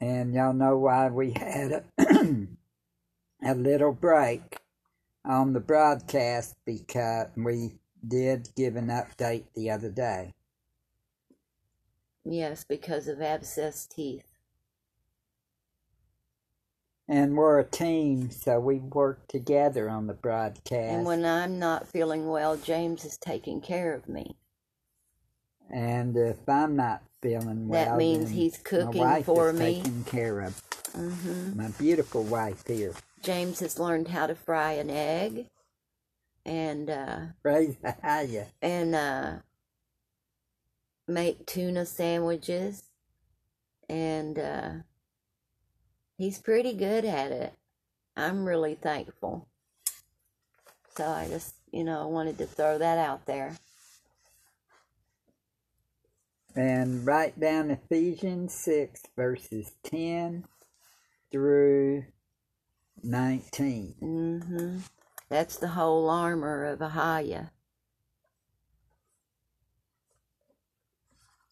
and 0.00 0.34
y'all 0.34 0.52
know 0.52 0.76
why 0.76 1.08
we 1.08 1.32
had 1.32 1.72
a, 1.72 1.84
a 3.44 3.54
little 3.54 3.92
break 3.92 4.58
on 5.26 5.52
the 5.52 5.60
broadcast 5.60 6.56
because 6.64 7.28
we 7.36 7.72
did 8.06 8.48
give 8.56 8.76
an 8.76 8.88
update 8.88 9.44
the 9.54 9.70
other 9.70 9.90
day 9.90 10.32
Yes, 12.28 12.64
because 12.68 13.08
of 13.08 13.22
abscess 13.22 13.86
teeth. 13.86 14.26
and 17.08 17.36
we're 17.36 17.60
a 17.60 17.64
team 17.64 18.30
so 18.30 18.58
we 18.58 18.78
work 18.80 19.28
together 19.28 19.88
on 19.88 20.06
the 20.08 20.14
broadcast 20.14 20.92
And 20.92 21.04
when 21.06 21.24
I'm 21.24 21.58
not 21.58 21.86
feeling 21.88 22.28
well, 22.28 22.56
James 22.56 23.04
is 23.04 23.16
taking 23.16 23.60
care 23.60 23.94
of 23.94 24.08
me. 24.08 24.36
And 25.70 26.16
if 26.16 26.48
I'm 26.48 26.76
not 26.76 27.02
feeling 27.22 27.68
well, 27.68 27.84
That 27.84 27.96
means 27.96 28.30
he's 28.30 28.58
cooking 28.58 29.22
for 29.24 29.50
is 29.50 29.58
me. 29.58 29.76
Taking 29.82 30.04
care 30.04 30.40
of 30.40 30.60
hmm 30.96 31.56
my 31.56 31.68
beautiful 31.78 32.24
wife 32.24 32.66
here. 32.66 32.92
James 33.22 33.60
has 33.60 33.78
learned 33.78 34.08
how 34.08 34.26
to 34.26 34.34
fry 34.34 34.72
an 34.72 34.88
egg, 34.88 35.46
and 36.44 36.88
uh, 36.88 37.18
Praise 37.42 37.76
and 38.62 38.94
uh, 38.94 39.32
make 41.06 41.44
tuna 41.44 41.84
sandwiches, 41.84 42.84
and 43.90 44.38
uh, 44.38 44.70
he's 46.16 46.38
pretty 46.38 46.72
good 46.72 47.04
at 47.04 47.30
it. 47.30 47.52
I'm 48.16 48.46
really 48.46 48.74
thankful. 48.74 49.48
So 50.96 51.06
I 51.06 51.28
just, 51.28 51.54
you 51.72 51.84
know, 51.84 52.08
wanted 52.08 52.38
to 52.38 52.46
throw 52.46 52.78
that 52.78 52.96
out 52.96 53.26
there. 53.26 53.54
And 56.54 57.04
write 57.04 57.38
down 57.38 57.70
Ephesians 57.70 58.54
6, 58.54 59.02
verses 59.14 59.72
10 59.82 60.44
through 61.32 62.04
19. 63.02 63.96
hmm 64.00 64.78
That's 65.30 65.56
the 65.58 65.68
whole 65.68 66.10
armor 66.10 66.64
of 66.66 66.80
Ahaya. 66.80 67.50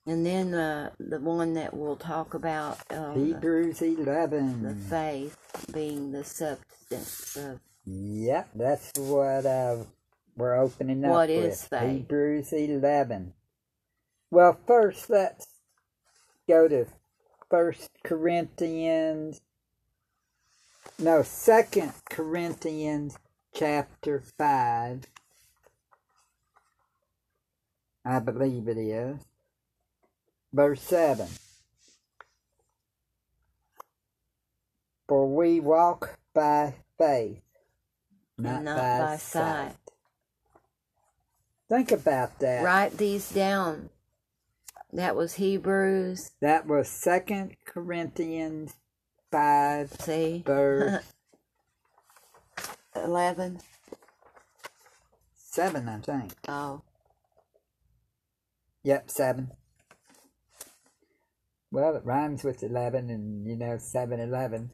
And 0.06 0.26
then 0.26 0.54
uh, 0.54 0.90
the 1.00 1.20
one 1.20 1.54
that 1.54 1.74
we'll 1.74 1.96
talk 1.96 2.34
about, 2.34 2.80
uh, 2.90 3.18
the, 3.18 3.20
Hebrews 3.20 3.82
11. 3.82 4.62
the 4.62 4.74
faith 4.74 5.37
being 5.72 6.12
the 6.12 6.24
substance 6.24 7.37
of 7.37 7.60
Yep, 7.87 8.50
that's 8.54 8.92
what 8.96 9.46
uh, 9.46 9.78
we're 10.37 10.56
opening 10.56 11.04
up 11.04 11.12
What 11.12 11.30
with. 11.34 11.60
is 11.60 11.64
faith? 11.64 12.06
Hebrews 12.08 12.52
11. 12.52 13.34
Well, 14.30 14.58
first 14.66 15.10
let's 15.10 15.46
go 16.48 16.68
to 16.68 16.87
First 17.50 17.90
Corinthians. 18.04 19.40
No, 20.99 21.23
Second 21.23 21.92
Corinthians 22.11 23.18
chapter 23.55 24.23
5. 24.38 25.05
I 28.05 28.18
believe 28.18 28.68
it 28.68 28.79
is. 28.79 29.18
Verse 30.53 30.83
7. 30.83 31.27
For 35.09 35.27
we 35.35 35.61
walk 35.61 36.18
by 36.35 36.75
faith, 36.99 37.40
not, 38.38 38.62
Not 38.62 38.77
by, 38.77 38.99
by 38.99 39.16
sight. 39.16 39.20
sight. 39.68 39.77
Think 41.68 41.92
about 41.92 42.38
that. 42.40 42.64
Write 42.64 42.97
these 42.99 43.31
down. 43.31 43.90
That 44.92 45.16
was 45.16 45.35
Hebrews. 45.35 46.31
That 46.40 46.66
was 46.66 46.88
Second 46.88 47.57
Corinthians 47.64 48.75
5, 49.35 49.92
See, 50.01 50.47
verse 50.47 50.99
eleven. 52.97 53.61
7, 55.37 55.88
I 55.88 55.99
think. 56.01 56.35
Oh, 56.49 56.83
Yep, 58.85 59.11
7. 59.11 59.51
Well, 61.73 61.97
it 61.97 62.05
rhymes 62.05 62.44
with 62.44 62.62
11 62.62 63.11
and, 63.11 63.47
you 63.47 63.57
know, 63.57 63.79
7 63.79 64.20
11. 64.20 64.73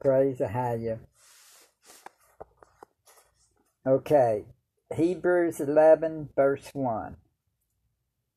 Praise 0.00 0.38
the 0.38 0.48
higher. 0.48 1.00
Okay, 3.86 4.46
Hebrews 4.94 5.60
11, 5.60 6.30
verse 6.36 6.70
1. 6.74 7.16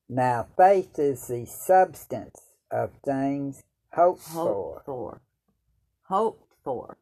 Now, 0.09 0.47
faith 0.57 0.99
is 0.99 1.27
the 1.27 1.45
substance 1.45 2.41
of 2.71 2.91
things 3.05 3.63
hoped 3.93 4.21
for. 4.21 4.43
hoped 4.75 4.85
for. 4.85 5.21
Hoped 6.03 6.53
for. 6.63 6.97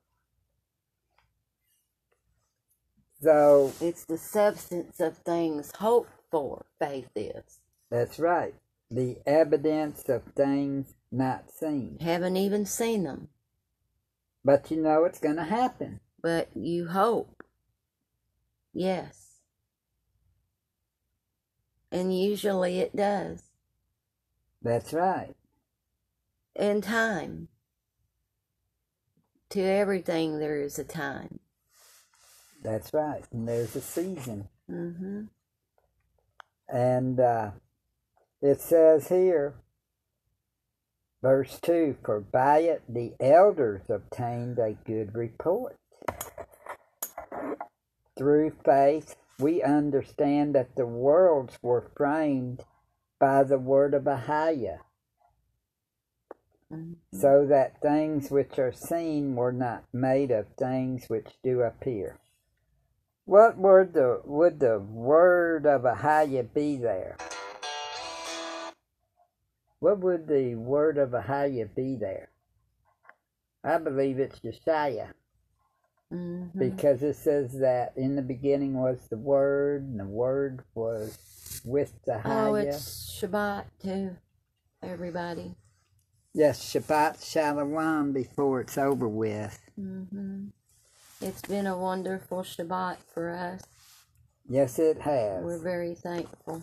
So, 3.21 3.73
It's 3.81 4.05
the 4.05 4.17
substance 4.17 4.99
of 4.99 5.17
things 5.17 5.71
hoped 5.79 6.11
for. 6.29 6.65
Faith 6.79 7.09
is. 7.15 7.59
that's 7.89 8.19
right. 8.19 8.53
The 8.91 9.17
evidence 9.25 10.07
of 10.07 10.23
things 10.35 10.93
not 11.11 11.51
seen. 11.51 11.97
Haven't 11.99 12.37
even 12.37 12.65
seen 12.65 13.03
them, 13.03 13.29
But 14.45 14.69
you 14.71 14.77
know 14.81 15.03
it's 15.05 15.19
going 15.19 15.35
to 15.37 15.43
happen. 15.43 15.99
but 16.21 16.49
you 16.55 16.87
hope. 16.87 17.43
Yes. 18.73 19.39
And 21.91 22.17
usually 22.17 22.79
it 22.79 22.95
does. 22.95 23.43
That's 24.61 24.93
right. 24.93 25.35
In 26.57 26.81
time. 26.81 27.49
To 29.51 29.61
everything 29.61 30.39
there 30.39 30.59
is 30.59 30.77
a 30.79 30.83
time. 30.83 31.39
That's 32.63 32.93
right. 32.93 33.23
And 33.31 33.47
there's 33.47 33.75
a 33.75 33.81
season. 33.81 34.49
Mm-hmm. 34.69 35.25
And 36.67 37.19
uh, 37.19 37.51
it 38.41 38.59
says 38.59 39.07
here, 39.07 39.55
verse 41.21 41.59
2 41.61 41.97
For 42.03 42.19
by 42.19 42.59
it 42.59 42.83
the 42.89 43.13
elders 43.19 43.83
obtained 43.89 44.59
a 44.59 44.73
good 44.85 45.15
report. 45.15 45.77
Through 48.17 48.53
faith, 48.65 49.15
we 49.39 49.61
understand 49.61 50.55
that 50.55 50.75
the 50.75 50.87
worlds 50.87 51.59
were 51.61 51.91
framed 51.95 52.63
by 53.19 53.43
the 53.43 53.59
word 53.59 53.93
of 53.93 54.03
Ahaya, 54.03 54.79
Mm-hmm. 56.73 57.17
so 57.17 57.45
that 57.47 57.81
things 57.81 58.29
which 58.29 58.59
are 58.59 58.73
seen 58.73 59.35
were 59.35 59.53
not 59.53 59.85
made 59.93 60.31
of 60.31 60.47
things 60.59 61.05
which 61.07 61.27
do 61.41 61.61
appear. 61.61 62.17
What 63.23 63.57
would 63.57 63.93
the 63.93 64.21
would 64.25 64.59
the 64.59 64.79
word 64.79 65.65
of 65.65 65.83
Ahaya 65.83 66.53
be 66.53 66.75
there? 66.75 67.15
What 69.79 69.99
would 69.99 70.27
the 70.27 70.55
word 70.55 70.97
of 70.97 71.11
Ahaya 71.11 71.73
be 71.73 71.95
there? 71.95 72.29
I 73.63 73.77
believe 73.77 74.19
it's 74.19 74.39
Yeshaya 74.39 75.09
Mm-hmm. 76.13 76.57
because 76.57 77.03
it 77.03 77.17
says 77.17 77.59
that 77.59 77.91
in 77.97 78.15
the 78.15 78.21
beginning 78.21 78.75
was 78.75 79.07
the 79.09 79.17
word 79.17 79.83
and 79.83 79.99
the 79.99 80.05
word 80.05 80.63
was 80.73 81.61
with 81.65 81.91
the 82.05 82.21
Oh, 82.23 82.55
it's 82.55 83.19
Shabbat 83.21 83.65
too, 83.83 84.15
everybody. 84.81 85.55
Yes, 86.37 86.71
Shabbat 86.71 87.27
Shalom 87.27 88.13
before 88.13 88.61
it's 88.61 88.77
over 88.77 89.07
with. 89.07 89.59
Mm-hmm. 89.75 90.49
It's 91.19 91.41
been 91.41 91.65
a 91.65 91.75
wonderful 91.75 92.43
Shabbat 92.43 92.97
for 93.11 93.31
us. 93.31 93.63
Yes, 94.47 94.77
it 94.77 95.01
has. 95.01 95.43
We're 95.43 95.57
very 95.57 95.95
thankful. 95.95 96.61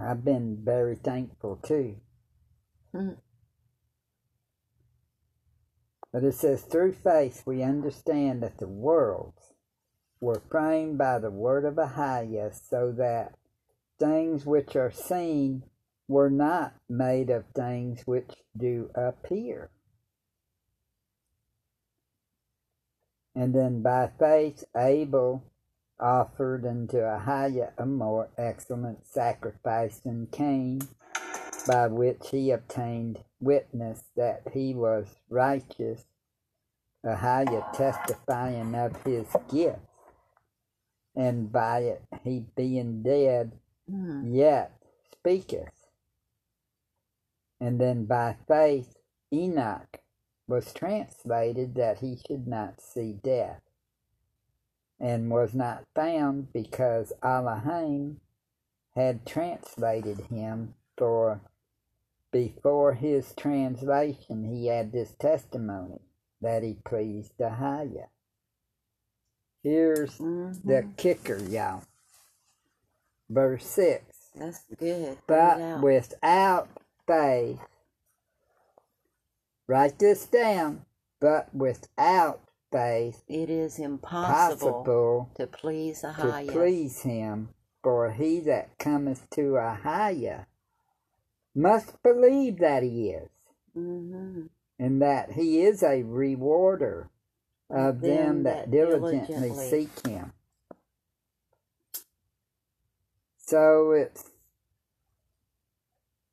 I've 0.00 0.24
been 0.24 0.56
very 0.62 0.94
thankful 0.94 1.56
too. 1.56 1.96
Mhm. 2.94 3.16
But 6.12 6.22
it 6.22 6.34
says, 6.34 6.62
through 6.62 6.92
faith 6.92 7.42
we 7.44 7.60
understand 7.60 8.40
that 8.44 8.58
the 8.58 8.68
worlds 8.68 9.52
were 10.20 10.42
framed 10.48 10.96
by 10.96 11.18
the 11.18 11.32
word 11.32 11.64
of 11.64 11.74
Ahaya, 11.74 12.54
so 12.54 12.92
that 12.92 13.34
things 13.98 14.46
which 14.46 14.76
are 14.76 14.92
seen 14.92 15.64
were 16.08 16.30
not 16.30 16.74
made 16.88 17.30
of 17.30 17.44
things 17.54 18.02
which 18.06 18.30
do 18.56 18.90
appear. 18.94 19.70
And 23.34 23.54
then 23.54 23.82
by 23.82 24.10
faith 24.18 24.64
Abel 24.76 25.44
offered 26.00 26.66
unto 26.66 26.98
Ahaya 26.98 27.72
a 27.78 27.86
more 27.86 28.30
excellent 28.38 29.06
sacrifice 29.06 29.98
than 30.00 30.28
Cain, 30.32 30.80
by 31.66 31.88
which 31.88 32.30
he 32.30 32.50
obtained 32.50 33.20
witness 33.40 34.02
that 34.16 34.42
he 34.52 34.74
was 34.74 35.06
righteous, 35.30 36.04
Ahaya 37.04 37.72
testifying 37.72 38.74
of 38.74 39.02
his 39.04 39.26
gift, 39.52 39.80
and 41.16 41.52
by 41.52 41.80
it 41.80 42.02
he 42.24 42.44
being 42.56 43.02
dead 43.02 43.52
Mm. 43.90 44.34
yet 44.34 44.72
speaketh. 45.12 45.77
And 47.60 47.80
then 47.80 48.04
by 48.06 48.36
faith 48.46 48.96
Enoch 49.32 49.98
was 50.46 50.72
translated 50.72 51.74
that 51.76 51.98
he 52.00 52.16
should 52.26 52.46
not 52.46 52.80
see 52.80 53.12
death, 53.12 53.60
and 55.00 55.30
was 55.30 55.54
not 55.54 55.84
found 55.94 56.52
because 56.52 57.12
Elohim 57.22 58.20
had 58.94 59.26
translated 59.26 60.20
him, 60.30 60.74
for 60.96 61.40
before 62.32 62.94
his 62.94 63.32
translation 63.34 64.44
he 64.44 64.66
had 64.66 64.92
this 64.92 65.14
testimony 65.18 66.00
that 66.40 66.62
he 66.62 66.74
pleased 66.84 67.32
Ahaya. 67.38 68.08
Here's 69.62 70.18
Mhm. 70.18 70.64
the 70.64 70.88
kicker, 70.96 71.38
y'all. 71.38 71.82
Verse 73.28 73.66
6. 73.66 74.30
That's 74.34 74.64
good. 74.78 75.18
But 75.26 75.60
out. 75.60 75.82
without 75.82 76.68
faith, 77.08 77.60
write 79.68 79.98
this 79.98 80.26
down. 80.26 80.82
But 81.20 81.54
without 81.54 82.40
faith, 82.72 83.24
it 83.28 83.50
is 83.50 83.78
impossible 83.80 85.30
to 85.36 85.46
please 85.48 86.02
the 86.02 86.12
to 86.12 86.52
please 86.52 87.02
him. 87.02 87.50
For 87.82 88.12
he 88.12 88.40
that 88.40 88.78
cometh 88.78 89.30
to 89.30 89.52
Ahaya 89.54 90.46
must 91.54 92.02
believe 92.02 92.58
that 92.60 92.82
he 92.84 93.10
is, 93.10 93.30
hmm 93.74 94.46
and 94.78 95.02
that 95.02 95.32
he 95.32 95.62
is 95.62 95.82
a 95.82 96.02
rewarder 96.04 97.10
of 97.70 98.00
them, 98.02 98.44
Them 98.44 98.44
that, 98.44 98.56
that 98.66 98.70
diligently, 98.72 99.26
diligently. 99.26 99.70
seek 99.70 100.06
him. 100.06 100.32
So 103.38 103.92
it's 103.92 104.27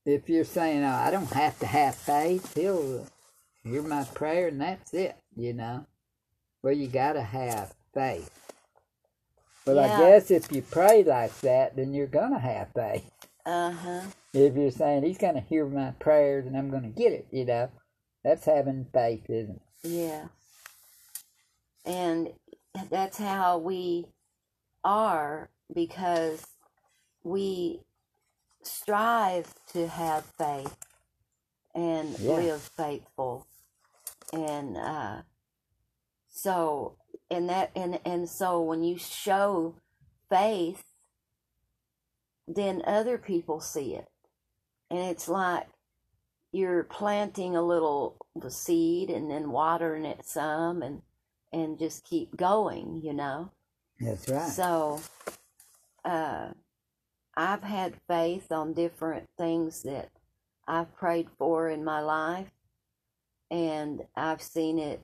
if 0.05 0.29
you're 0.29 0.45
saying, 0.45 0.83
"Oh, 0.83 0.89
I 0.89 1.11
don't 1.11 1.31
have 1.33 1.59
to 1.59 1.65
have 1.65 1.95
faith," 1.95 2.55
he'll 2.55 3.07
hear 3.63 3.81
my 3.83 4.03
prayer, 4.05 4.49
and 4.49 4.61
that's 4.61 4.93
it. 4.93 5.15
You 5.35 5.53
know, 5.53 5.85
well, 6.63 6.73
you 6.73 6.87
gotta 6.87 7.21
have 7.23 7.73
faith. 7.93 8.29
But 9.65 9.79
I 9.79 9.87
guess 9.97 10.31
if 10.31 10.51
you 10.51 10.61
pray 10.61 11.03
like 11.03 11.39
that, 11.41 11.75
then 11.75 11.93
you're 11.93 12.07
gonna 12.07 12.39
have 12.39 12.69
faith. 12.75 13.09
Uh 13.45 13.71
huh. 13.71 14.01
If 14.33 14.55
you're 14.55 14.71
saying 14.71 15.03
He's 15.03 15.17
gonna 15.17 15.41
hear 15.41 15.65
my 15.67 15.91
prayers 15.99 16.45
and 16.45 16.57
I'm 16.57 16.71
gonna 16.71 16.89
get 16.89 17.13
it, 17.13 17.27
you 17.31 17.45
know, 17.45 17.69
that's 18.23 18.45
having 18.45 18.87
faith, 18.93 19.29
isn't 19.29 19.55
it? 19.55 19.61
Yeah. 19.83 20.27
And 21.85 22.29
that's 22.89 23.17
how 23.17 23.57
we 23.59 24.07
are 24.83 25.49
because 25.73 26.45
we 27.23 27.81
strive 28.67 29.53
to 29.73 29.87
have 29.87 30.25
faith 30.37 30.75
and 31.73 32.17
Yeah. 32.19 32.33
live 32.35 32.61
faithful. 32.61 33.47
And 34.33 34.77
uh 34.77 35.21
so 36.29 36.97
and 37.29 37.49
that 37.49 37.71
and 37.75 37.99
and 38.05 38.29
so 38.29 38.61
when 38.61 38.83
you 38.83 38.97
show 38.97 39.75
faith 40.29 40.83
then 42.47 42.81
other 42.85 43.17
people 43.17 43.59
see 43.59 43.95
it. 43.95 44.07
And 44.89 44.99
it's 44.99 45.27
like 45.27 45.67
you're 46.51 46.83
planting 46.83 47.55
a 47.55 47.61
little 47.61 48.17
the 48.35 48.51
seed 48.51 49.09
and 49.09 49.29
then 49.29 49.51
watering 49.51 50.05
it 50.05 50.25
some 50.25 50.81
and 50.81 51.01
and 51.51 51.79
just 51.79 52.03
keep 52.05 52.35
going, 52.35 53.01
you 53.03 53.13
know. 53.13 53.51
That's 53.99 54.27
right. 54.29 54.49
So 54.51 55.01
uh 56.03 56.49
I've 57.37 57.63
had 57.63 57.95
faith 58.07 58.51
on 58.51 58.73
different 58.73 59.27
things 59.37 59.83
that 59.83 60.09
I've 60.67 60.95
prayed 60.95 61.29
for 61.37 61.69
in 61.69 61.83
my 61.83 62.01
life 62.01 62.51
and 63.51 64.03
I've 64.15 64.41
seen 64.41 64.79
it 64.79 65.03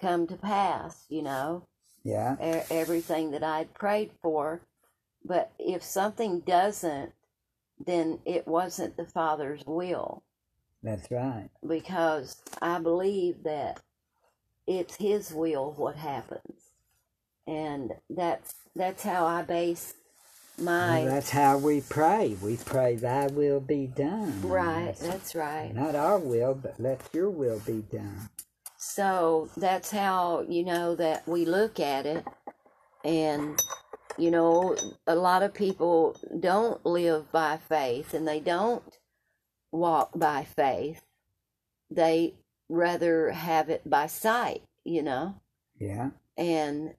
come 0.00 0.26
to 0.28 0.36
pass, 0.36 1.06
you 1.08 1.22
know 1.22 1.64
yeah, 2.04 2.36
e- 2.42 2.62
everything 2.70 3.32
that 3.32 3.42
I'd 3.44 3.74
prayed 3.74 4.12
for. 4.22 4.62
But 5.24 5.52
if 5.58 5.82
something 5.82 6.40
doesn't, 6.40 7.12
then 7.84 8.20
it 8.26 8.46
wasn't 8.48 8.96
the 8.96 9.06
Father's 9.06 9.62
will 9.66 10.24
that's 10.82 11.10
right. 11.10 11.50
because 11.66 12.36
I 12.62 12.78
believe 12.80 13.44
that 13.44 13.80
it's 14.66 14.96
His 14.96 15.32
will 15.32 15.74
what 15.76 15.96
happens, 15.96 16.72
and 17.46 17.92
that's 18.10 18.54
that's 18.76 19.02
how 19.04 19.26
I 19.26 19.42
base 19.42 19.94
my 20.60 21.00
Well, 21.02 21.06
that's 21.06 21.30
how 21.30 21.58
we 21.58 21.80
pray. 21.82 22.36
We 22.42 22.56
pray, 22.56 22.96
Thy 22.96 23.26
will 23.28 23.60
be 23.60 23.86
done. 23.86 24.42
right. 24.42 24.86
That's 24.86 25.00
That's 25.00 25.34
right. 25.34 25.74
Not 25.74 25.94
our 25.94 26.18
will, 26.18 26.54
but 26.54 26.78
let 26.80 27.00
Your 27.12 27.30
will 27.30 27.60
be 27.60 27.82
done. 27.82 28.28
So 28.76 29.48
that's 29.56 29.90
how 29.90 30.44
you 30.48 30.64
know 30.64 30.94
that 30.96 31.26
we 31.26 31.44
look 31.44 31.80
at 31.80 32.06
it, 32.06 32.24
and 33.04 33.60
you 34.16 34.30
know 34.30 34.76
a 35.06 35.14
lot 35.16 35.42
of 35.42 35.52
people 35.54 36.16
don't 36.40 36.84
live 36.86 37.30
by 37.32 37.56
faith 37.56 38.14
and 38.14 38.26
they 38.26 38.40
don't 38.40 38.82
walk 39.72 40.10
by 40.18 40.44
faith. 40.44 41.02
They 41.90 42.34
rather 42.68 43.30
have 43.30 43.68
it 43.70 43.88
by 43.88 44.06
sight, 44.06 44.62
you 44.84 45.02
know, 45.02 45.40
Yeah, 45.78 46.10
and 46.36 46.94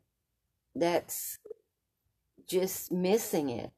that's 0.75 1.39
just 2.49 2.91
missing 2.91 3.49
it. 3.49 3.71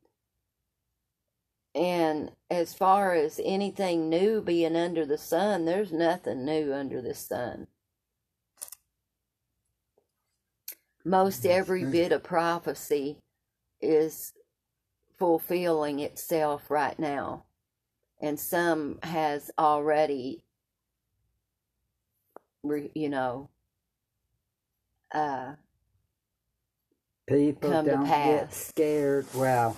And 1.76 2.32
as 2.50 2.74
far 2.74 3.14
as 3.14 3.40
anything 3.44 4.10
new 4.10 4.42
being 4.42 4.76
under 4.76 5.06
the 5.06 5.18
sun, 5.18 5.66
there's 5.66 5.92
nothing 5.92 6.44
new 6.46 6.74
under 6.74 7.02
the 7.02 7.14
sun. 7.14 7.68
Most 11.04 11.46
every 11.46 11.86
bit 11.86 12.12
of 12.12 12.24
prophecy 12.24 13.18
is 13.82 14.34
fulfilling 15.18 16.00
itself 16.00 16.70
right 16.70 16.98
now. 17.00 17.46
And 18.22 18.40
some 18.40 19.00
has 19.04 19.50
already, 19.58 20.44
you 22.64 23.10
know, 23.10 23.50
uh, 25.14 25.54
people 27.38 27.72
Come 27.72 27.86
don't 27.86 28.06
get 28.06 28.08
pass. 28.08 28.56
scared. 28.56 29.26
Well, 29.36 29.76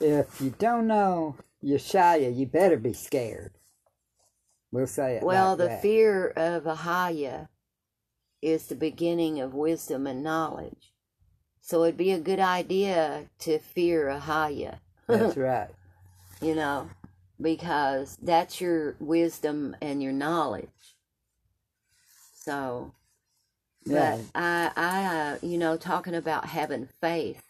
if 0.00 0.40
you 0.40 0.54
don't 0.58 0.86
know 0.86 1.36
Yeshaya, 1.64 2.34
you 2.34 2.46
better 2.46 2.76
be 2.76 2.92
scared. 2.92 3.52
We'll 4.72 4.86
say 4.86 5.16
it 5.16 5.22
Well, 5.24 5.52
like 5.52 5.58
the 5.58 5.68
that. 5.68 5.82
fear 5.82 6.28
of 6.28 6.64
Ahaya 6.64 7.48
is 8.42 8.66
the 8.66 8.74
beginning 8.76 9.40
of 9.40 9.54
wisdom 9.54 10.06
and 10.06 10.22
knowledge. 10.22 10.92
So 11.60 11.84
it'd 11.84 11.96
be 11.96 12.12
a 12.12 12.20
good 12.20 12.40
idea 12.40 13.26
to 13.40 13.58
fear 13.58 14.06
Ahaya, 14.08 14.78
That's 15.08 15.36
right. 15.36 15.68
you 16.40 16.54
know, 16.54 16.90
because 17.40 18.16
that's 18.22 18.60
your 18.60 18.96
wisdom 19.00 19.76
and 19.80 20.02
your 20.02 20.12
knowledge. 20.12 20.96
So, 22.34 22.94
Yeah. 23.84 24.18
but 24.34 24.40
I, 24.40 24.70
I, 24.76 25.04
uh, 25.04 25.38
you 25.42 25.58
know, 25.58 25.76
talking 25.76 26.14
about 26.14 26.46
having 26.46 26.88
faith. 27.00 27.42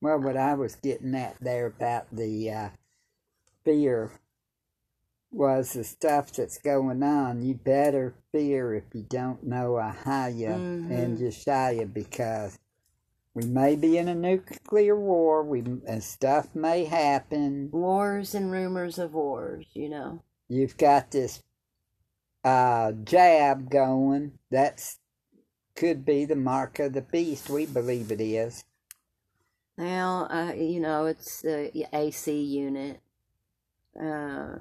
Well, 0.00 0.20
what 0.20 0.36
I 0.36 0.54
was 0.54 0.76
getting 0.76 1.14
at 1.14 1.36
there 1.40 1.66
about 1.66 2.06
the 2.14 2.50
uh, 2.50 2.68
fear 3.64 4.12
was 5.32 5.74
the 5.74 5.84
stuff 5.84 6.32
that's 6.32 6.58
going 6.58 7.02
on. 7.02 7.42
You 7.42 7.54
better 7.54 8.14
fear 8.32 8.74
if 8.74 8.84
you 8.94 9.02
don't 9.08 9.44
know 9.44 9.72
Ahaya 9.72 10.56
and 10.90 11.18
Mhm. 11.18 11.20
Yeshaya 11.20 11.92
because 11.92 12.58
we 13.34 13.44
may 13.46 13.76
be 13.76 13.98
in 13.98 14.08
a 14.08 14.14
nuclear 14.14 14.98
war. 14.98 15.42
We 15.44 15.60
and 15.60 16.02
stuff 16.02 16.54
may 16.54 16.84
happen. 16.84 17.70
Wars 17.72 18.34
and 18.34 18.50
rumors 18.50 18.98
of 18.98 19.14
wars, 19.14 19.66
you 19.74 19.88
know. 19.88 20.22
You've 20.48 20.76
got 20.76 21.10
this 21.10 21.42
uh, 22.44 22.92
jab 22.92 23.70
going. 23.70 24.38
That's 24.50 24.99
could 25.80 26.04
be 26.04 26.26
the 26.26 26.36
mark 26.36 26.78
of 26.78 26.92
the 26.92 27.00
beast. 27.00 27.48
We 27.48 27.64
believe 27.64 28.12
it 28.12 28.20
is. 28.20 28.64
Now, 29.78 30.26
uh, 30.30 30.52
you 30.52 30.78
know, 30.80 31.06
it's 31.06 31.40
the 31.40 31.86
AC 31.92 32.38
unit. 32.42 33.00
Uh, 34.00 34.58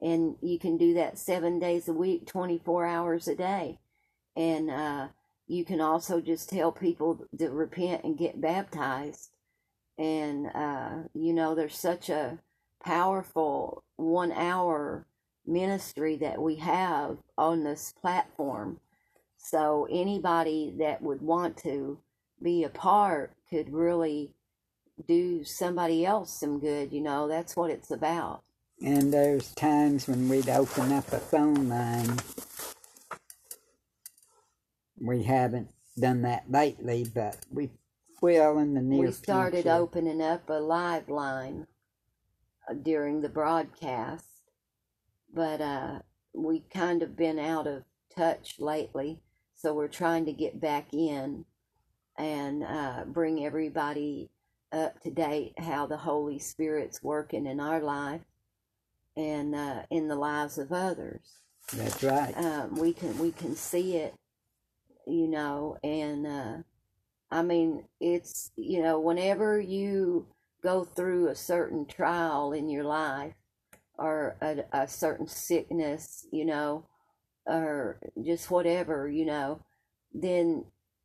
and 0.01 0.37
you 0.41 0.59
can 0.59 0.77
do 0.77 0.95
that 0.95 1.19
seven 1.19 1.59
days 1.59 1.89
a 1.89 1.93
week 1.93 2.27
24 2.27 2.87
hours 2.87 3.29
a 3.29 3.35
day. 3.35 3.79
And 4.37 4.71
uh, 4.71 5.09
you 5.49 5.65
can 5.65 5.81
also 5.81 6.21
just 6.21 6.51
tell 6.51 6.71
people 6.71 7.25
to 7.39 7.49
repent 7.51 8.05
and 8.05 8.19
get 8.19 8.41
baptized 8.41 9.31
and 9.99 10.47
uh, 10.55 10.91
you 11.15 11.33
know 11.33 11.55
there's 11.55 11.77
such 11.77 12.09
a 12.09 12.39
powerful 12.85 13.83
one 13.97 14.31
hour 14.33 15.07
ministry 15.47 16.17
that 16.17 16.41
we 16.41 16.57
have 16.57 17.17
on 17.37 17.65
this 17.65 17.93
platform 18.01 18.79
so 19.39 19.89
anybody 19.91 20.75
that 20.79 21.03
would 21.03 21.23
want 21.23 21.57
to 21.57 21.99
be 22.43 22.63
a 22.63 22.69
part 22.69 23.33
could 23.51 23.73
really 23.73 24.35
do 25.07 25.43
somebody 25.45 26.05
else 26.05 26.39
some 26.39 26.61
good 26.61 26.93
you 26.93 27.01
know 27.01 27.27
that's 27.27 27.57
what 27.57 27.71
it's 27.71 27.91
about 27.91 28.43
And 28.81 29.13
there's 29.13 29.53
times 29.55 30.07
when 30.07 30.29
we'd 30.29 30.49
open 30.49 30.93
up 30.93 31.13
a 31.13 31.19
phone 31.19 31.69
line. 31.69 32.17
We 35.01 35.23
haven't 35.23 35.69
done 35.99 36.23
that 36.23 36.51
lately, 36.51 37.07
but 37.13 37.37
we 37.51 37.71
will 38.21 38.59
in 38.59 38.75
the 38.75 38.81
near 38.81 38.99
future. 38.99 39.09
we 39.09 39.13
started 39.13 39.63
future. 39.63 39.73
opening 39.73 40.23
up 40.23 40.49
a 40.49 40.55
live 40.61 41.09
line 41.09 41.67
uh, 42.69 42.75
during 42.75 43.21
the 43.21 43.29
broadcast 43.29 44.25
but 45.33 45.61
uh, 45.61 45.99
we 46.35 46.65
kind 46.73 47.03
of 47.03 47.17
been 47.17 47.39
out 47.39 47.67
of 47.67 47.85
touch 48.17 48.57
lately 48.59 49.21
so 49.55 49.73
we're 49.73 49.89
trying 49.89 50.25
to 50.27 50.33
get 50.33 50.61
back 50.61 50.93
in 50.93 51.45
and 52.17 52.65
uh, 52.65 53.05
bring 53.07 53.45
everybody 53.45 54.31
up 54.73 55.01
to 55.01 55.11
date 55.11 55.53
how 55.59 55.87
the 55.87 55.97
holy 55.97 56.39
spirit's 56.39 57.03
working 57.03 57.47
in 57.47 57.61
our 57.61 57.81
life 57.81 58.23
and 59.17 59.55
uh, 59.55 59.83
in 59.91 60.09
the 60.09 60.17
lives 60.17 60.59
of 60.59 60.73
others 60.73 61.41
That's 61.73 62.03
right. 62.03 62.37
um, 62.37 62.77
we 62.77 62.93
can 62.93 63.17
we 63.19 63.33
can 63.33 63.55
see 63.55 63.97
it, 63.97 64.15
you 65.09 65.29
know, 65.29 65.77
and 65.83 66.27
uh, 66.27 66.57
I 67.31 67.42
mean 67.42 67.85
it's 68.01 68.51
you 68.57 68.83
know 68.83 69.01
whenever 69.01 69.61
you 69.61 70.27
go 70.62 70.85
through 70.85 71.29
a 71.29 71.35
certain 71.35 71.87
trial 71.87 72.53
in 72.53 72.68
your 72.68 72.85
life 72.85 73.35
or 73.94 74.37
a, 74.40 74.64
a 74.73 74.88
certain 74.88 75.27
sickness, 75.27 76.27
you 76.33 76.44
know, 76.44 76.87
or 77.47 78.01
just 78.25 78.51
whatever, 78.51 79.09
you 79.09 79.25
know, 79.27 79.61
then 80.12 80.64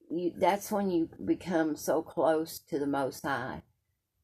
you 0.09 0.31
that's 0.37 0.71
when 0.71 0.89
you 0.89 1.09
become 1.25 1.75
so 1.75 2.01
close 2.01 2.59
to 2.59 2.79
the 2.79 2.87
Most 2.87 3.25
High, 3.25 3.63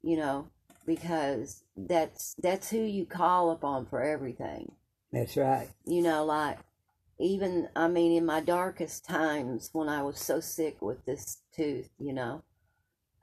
you 0.03 0.17
know, 0.17 0.49
because 0.85 1.63
that's 1.75 2.35
that's 2.41 2.69
who 2.69 2.81
you 2.81 3.05
call 3.05 3.51
upon 3.51 3.85
for 3.85 4.01
everything 4.01 4.71
That's 5.11 5.37
right. 5.37 5.69
you 5.85 6.01
know, 6.01 6.25
like 6.25 6.59
even 7.19 7.67
I 7.75 7.87
mean 7.87 8.13
in 8.13 8.25
my 8.25 8.39
darkest 8.39 9.05
times 9.05 9.69
when 9.73 9.89
I 9.89 10.01
was 10.03 10.19
so 10.19 10.39
sick 10.39 10.81
with 10.81 11.05
this 11.05 11.41
tooth, 11.55 11.89
you 11.99 12.13
know, 12.13 12.43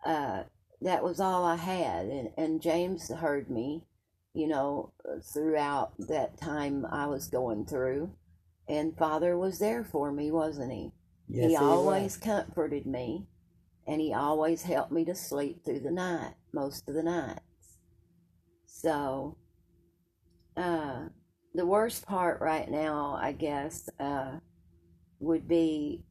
uh, 0.05 0.45
that 0.83 1.03
was 1.03 1.21
all 1.21 1.45
I 1.45 1.57
had, 1.57 2.07
and 2.07 2.31
and 2.37 2.61
James 2.61 3.11
heard 3.11 3.51
me, 3.51 3.85
you 4.35 4.47
know, 4.47 4.93
throughout 5.33 5.93
that 6.09 6.39
time 6.39 6.87
I 6.91 7.07
was 7.07 7.29
going 7.29 7.65
through, 7.65 8.13
and 8.69 8.97
Father 8.97 9.37
was 9.39 9.59
there 9.59 9.85
for 9.85 10.13
me, 10.13 10.31
wasn't 10.31 10.73
he? 10.73 10.93
Yes, 11.29 11.49
he 11.49 11.55
was. 11.55 11.63
always 11.63 12.17
comforted 12.19 12.87
me, 12.87 13.27
and 13.87 14.01
he 14.01 14.13
always 14.13 14.63
helped 14.63 14.93
me 14.93 15.05
to 15.07 15.15
sleep 15.15 15.65
through 15.65 15.81
the 15.81 15.91
night, 15.91 16.35
most 16.53 16.89
of 16.89 16.95
the 16.95 17.03
nights. 17.03 17.41
So, 18.67 19.39
uh, 20.57 21.07
the 21.57 21.67
worst 21.67 22.07
part 22.07 22.41
right 22.41 22.71
now, 22.71 23.19
I 23.21 23.33
guess, 23.33 23.89
uh, 23.99 24.33
would 25.21 25.49
be 25.49 26.05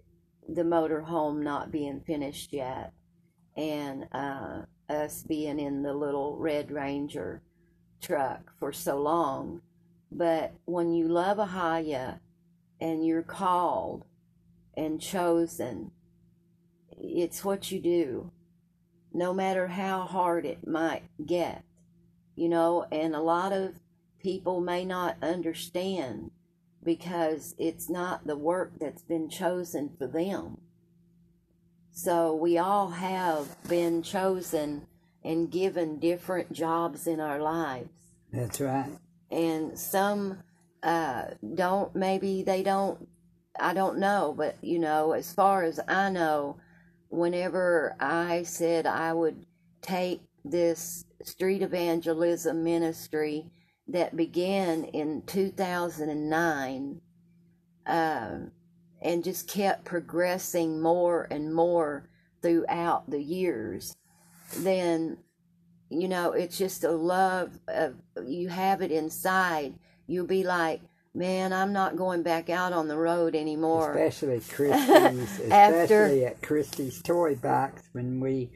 the 0.49 0.63
motor 0.63 1.01
home 1.01 1.43
not 1.43 1.71
being 1.71 2.01
finished 2.01 2.51
yet, 2.51 2.93
and 3.55 4.07
uh, 4.11 4.63
us 4.89 5.23
being 5.23 5.59
in 5.59 5.83
the 5.83 5.93
little 5.93 6.37
Red 6.37 6.71
Ranger 6.71 7.43
truck 8.01 8.51
for 8.59 8.73
so 8.73 8.99
long. 8.99 9.61
But 10.11 10.53
when 10.65 10.93
you 10.93 11.07
love 11.07 11.37
a 11.37 11.45
Ahaya 11.45 12.19
and 12.81 13.05
you're 13.05 13.21
called 13.21 14.05
and 14.75 14.99
chosen, 14.99 15.91
it's 16.89 17.45
what 17.45 17.71
you 17.71 17.79
do, 17.79 18.31
no 19.13 19.31
matter 19.31 19.67
how 19.67 20.01
hard 20.01 20.45
it 20.45 20.67
might 20.67 21.03
get, 21.23 21.63
you 22.35 22.49
know. 22.49 22.85
And 22.91 23.15
a 23.15 23.21
lot 23.21 23.51
of 23.51 23.73
people 24.25 24.59
may 24.59 24.83
not 24.83 25.15
understand 25.21 26.31
because 26.83 27.53
it's 27.59 27.87
not 27.87 28.25
the 28.25 28.35
work 28.35 28.71
that's 28.79 29.03
been 29.03 29.29
chosen 29.29 29.87
for 29.99 30.07
them. 30.07 30.57
So 31.91 32.33
we 32.33 32.57
all 32.57 32.89
have 32.89 33.55
been 33.69 34.01
chosen 34.01 34.87
and 35.23 35.51
given 35.51 35.99
different 35.99 36.51
jobs 36.51 37.05
in 37.05 37.19
our 37.19 37.39
lives 37.39 37.89
That's 38.33 38.59
right. 38.59 38.89
and 39.29 39.77
some 39.77 40.39
uh, 40.81 41.25
don't 41.53 41.95
maybe 41.95 42.41
they 42.41 42.63
don't 42.63 43.07
i 43.59 43.73
don't 43.73 43.97
know 43.97 44.33
but 44.37 44.55
you 44.61 44.77
know 44.77 45.13
as 45.13 45.33
far 45.33 45.63
as 45.63 45.79
i 45.87 46.09
know 46.09 46.57
whenever 47.09 47.95
i 47.99 48.43
said 48.43 48.85
i 48.85 49.11
would 49.13 49.45
take 49.81 50.21
this 50.43 51.05
street 51.23 51.63
evangelism 51.63 52.63
ministry 52.63 53.49
that 53.87 54.15
began 54.15 54.83
in 54.85 55.21
2009 55.27 57.01
um, 57.87 58.51
and 59.01 59.23
just 59.23 59.47
kept 59.47 59.85
progressing 59.85 60.81
more 60.81 61.27
and 61.29 61.53
more 61.53 62.09
throughout 62.41 63.09
the 63.09 63.21
years 63.21 63.95
then 64.57 65.17
you 65.89 66.07
know 66.07 66.31
it's 66.31 66.57
just 66.57 66.83
a 66.83 66.91
love 66.91 67.59
of 67.67 67.95
you 68.25 68.47
have 68.49 68.81
it 68.81 68.91
inside 68.91 69.73
you'll 70.07 70.25
be 70.27 70.43
like 70.43 70.81
man 71.13 71.51
i'm 71.53 71.73
not 71.73 71.95
going 71.95 72.21
back 72.21 72.49
out 72.49 72.71
on 72.73 72.87
the 72.87 72.97
road 72.97 73.35
anymore 73.35 73.91
Especially 73.93 74.39
Christie's, 74.49 75.51
After- 75.51 75.83
especially 76.05 76.25
at 76.25 76.41
Christie's 76.41 77.01
Toy 77.01 77.35
Box 77.35 77.83
when 77.93 78.19
we 78.19 78.51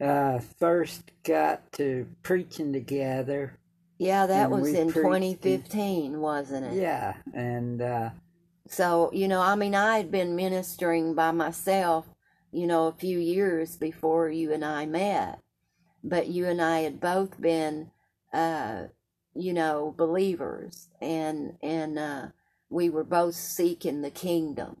uh, 0.00 0.40
first 0.58 1.10
got 1.22 1.70
to 1.72 2.06
preaching 2.22 2.72
together. 2.72 3.58
Yeah 3.98 4.26
that 4.26 4.50
and 4.50 4.52
was 4.52 4.74
in- 4.74 4.92
2015 4.92 6.20
wasn't 6.20 6.66
it? 6.66 6.74
Yeah, 6.74 7.14
and 7.32 7.80
uh, 7.80 8.10
so 8.68 9.10
you 9.12 9.28
know 9.28 9.40
i 9.40 9.54
mean 9.54 9.74
i 9.74 9.96
had 9.96 10.10
been 10.10 10.34
ministering 10.36 11.14
by 11.14 11.30
myself 11.30 12.06
you 12.50 12.66
know 12.66 12.86
a 12.86 12.92
few 12.92 13.18
years 13.18 13.76
before 13.76 14.28
you 14.28 14.52
and 14.52 14.64
i 14.64 14.86
met. 14.86 15.40
But 16.02 16.28
you 16.28 16.46
and 16.46 16.60
i 16.60 16.80
had 16.80 17.00
both 17.00 17.40
been 17.40 17.90
uh 18.32 18.84
you 19.34 19.52
know 19.52 19.94
believers 19.96 20.88
and 21.00 21.56
and 21.62 21.98
uh 21.98 22.26
we 22.70 22.90
were 22.90 23.04
both 23.04 23.34
seeking 23.34 24.02
the 24.02 24.10
kingdom 24.10 24.76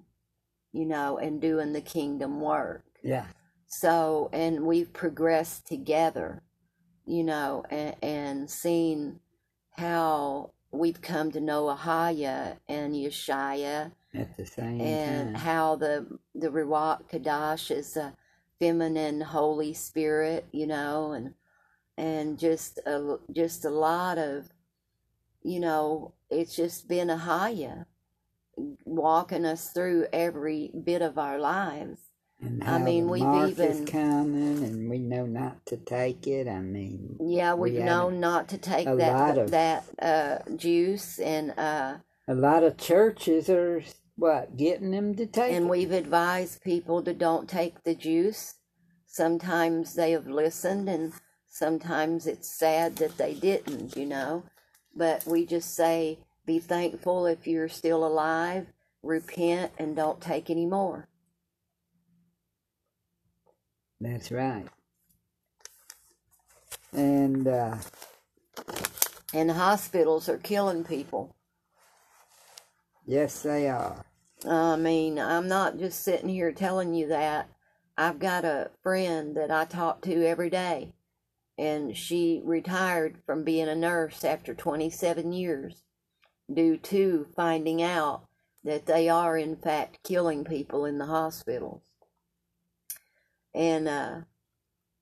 you 0.72 0.84
know 0.84 1.18
and 1.18 1.40
doing 1.40 1.72
the 1.72 1.80
kingdom 1.80 2.40
work. 2.40 2.84
Yeah, 3.02 3.26
so 3.66 4.30
and 4.32 4.64
we've 4.64 4.92
progressed 4.92 5.66
together 5.66 6.42
you 7.06 7.24
know 7.24 7.64
and, 7.70 7.96
and 8.02 8.50
seen 8.50 9.20
how 9.72 10.50
we've 10.70 11.00
come 11.00 11.30
to 11.30 11.40
know 11.40 11.64
ahaya 11.64 12.56
and 12.68 12.94
yeshaya 12.94 13.92
at 14.14 14.36
the 14.36 14.46
same 14.46 14.80
and 14.80 15.34
time. 15.34 15.42
how 15.42 15.76
the 15.76 16.18
the 16.34 16.48
Ruach 16.48 17.08
Kadash 17.10 17.70
is 17.70 17.96
a 17.96 18.14
feminine 18.58 19.20
Holy 19.20 19.74
Spirit, 19.74 20.46
you 20.52 20.66
know, 20.66 21.12
and 21.12 21.34
and 21.96 22.38
just 22.38 22.78
a 22.86 23.18
just 23.32 23.64
a 23.64 23.70
lot 23.70 24.18
of, 24.18 24.48
you 25.42 25.60
know, 25.60 26.14
it's 26.30 26.56
just 26.56 26.88
been 26.88 27.08
Ahaya 27.08 27.86
walking 28.56 29.44
us 29.44 29.70
through 29.70 30.06
every 30.12 30.70
bit 30.84 31.02
of 31.02 31.18
our 31.18 31.38
lives. 31.38 31.98
And 32.40 32.62
I 32.64 32.78
mean, 32.78 33.08
we've 33.08 33.22
even- 33.22 33.68
is 33.84 33.88
coming, 33.90 34.64
and 34.64 34.90
we 34.90 34.98
know 34.98 35.24
not 35.24 35.64
to 35.66 35.76
take 35.76 36.26
it. 36.26 36.46
I 36.48 36.60
mean, 36.60 37.16
Yeah, 37.20 37.54
We 37.54 37.70
we've 37.70 37.80
haven't- 37.80 37.86
known 37.86 38.20
not 38.20 38.48
to 38.48 38.58
take 38.58 38.84
that 38.86 39.38
of- 39.38 39.50
that 39.50 39.84
uh, 40.00 40.38
juice, 40.56 41.18
and 41.18 41.52
uh, 41.58 41.98
a 42.28 42.34
lot 42.34 42.62
of 42.62 42.76
churches 42.76 43.48
are 43.48 43.82
what 44.16 44.56
getting 44.56 44.90
them 44.90 45.14
to 45.16 45.26
take 45.26 45.52
and 45.54 45.66
it. 45.66 45.68
we've 45.70 45.90
advised 45.92 46.62
people 46.62 47.02
to 47.02 47.12
don't 47.14 47.48
take 47.48 47.82
the 47.84 47.94
juice. 47.94 48.54
Sometimes 49.06 49.94
they 49.94 50.10
have 50.10 50.26
listened, 50.26 50.88
and 50.88 51.12
sometimes 51.48 52.26
it's 52.26 52.48
sad 52.48 52.96
that 52.96 53.16
they 53.16 53.32
didn't, 53.34 53.96
you 53.96 54.06
know. 54.06 54.42
But 54.94 55.24
we 55.26 55.46
just 55.46 55.74
say 55.74 56.18
Be 56.46 56.58
thankful 56.58 57.24
if 57.24 57.46
you're 57.46 57.70
still 57.70 58.04
alive. 58.06 58.66
Repent 59.02 59.72
and 59.78 59.96
don't 59.96 60.20
take 60.20 60.50
any 60.50 60.66
more. 60.66 61.08
That's 64.04 64.30
right. 64.32 64.66
And 66.92 67.48
uh, 67.48 67.78
And 69.32 69.50
hospitals 69.50 70.28
are 70.28 70.38
killing 70.38 70.84
people. 70.84 71.34
yes, 73.06 73.42
they 73.42 73.68
are. 73.68 74.04
I 74.48 74.76
mean, 74.76 75.18
I'm 75.18 75.48
not 75.48 75.78
just 75.78 76.02
sitting 76.02 76.28
here 76.28 76.52
telling 76.52 76.94
you 76.94 77.08
that. 77.08 77.48
I've 77.96 78.18
got 78.18 78.44
a 78.44 78.70
friend 78.82 79.36
that 79.36 79.50
I 79.50 79.64
talk 79.66 80.02
to 80.02 80.26
every 80.26 80.50
day, 80.50 80.94
and 81.58 81.96
she 81.96 82.42
retired 82.44 83.18
from 83.26 83.44
being 83.44 83.68
a 83.68 83.74
nurse 83.76 84.24
after 84.24 84.54
27 84.54 85.32
years 85.32 85.82
due 86.52 86.76
to 86.78 87.26
finding 87.36 87.82
out 87.82 88.26
that 88.64 88.86
they 88.86 89.08
are, 89.08 89.38
in 89.38 89.56
fact, 89.56 90.00
killing 90.04 90.44
people 90.44 90.84
in 90.84 90.98
the 90.98 91.06
hospitals. 91.06 91.82
And 93.54 93.88
uh, 93.88 94.20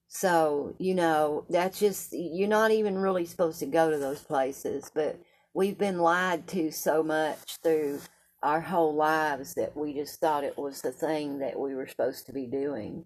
so, 0.09 0.75
you 0.79 0.95
know, 0.95 1.47
that's 1.49 1.79
just, 1.79 2.13
you're 2.13 2.49
not 2.49 2.71
even 2.71 2.99
really 2.99 3.25
supposed 3.25 3.61
to 3.61 3.67
go 3.67 3.91
to 3.91 3.99
those 3.99 4.21
places, 4.21 4.91
but 4.95 5.19
we've 5.55 5.79
been 5.79 5.99
lied 5.99 6.47
to 6.49 6.71
so 6.71 7.03
much 7.03 7.57
through 7.63 8.01
our 8.43 8.61
whole 8.61 8.95
lives 8.95 9.55
that 9.55 9.77
we 9.77 9.95
just 9.95 10.21
thought 10.21 10.45
it 10.45 10.59
was 10.59 10.83
the 10.83 10.93
thing 10.93 11.39
that 11.39 11.59
we 11.59 11.75
were 11.75 11.87
supposed 11.87 12.27
to 12.27 12.33
be 12.33 12.47
doing. 12.47 13.05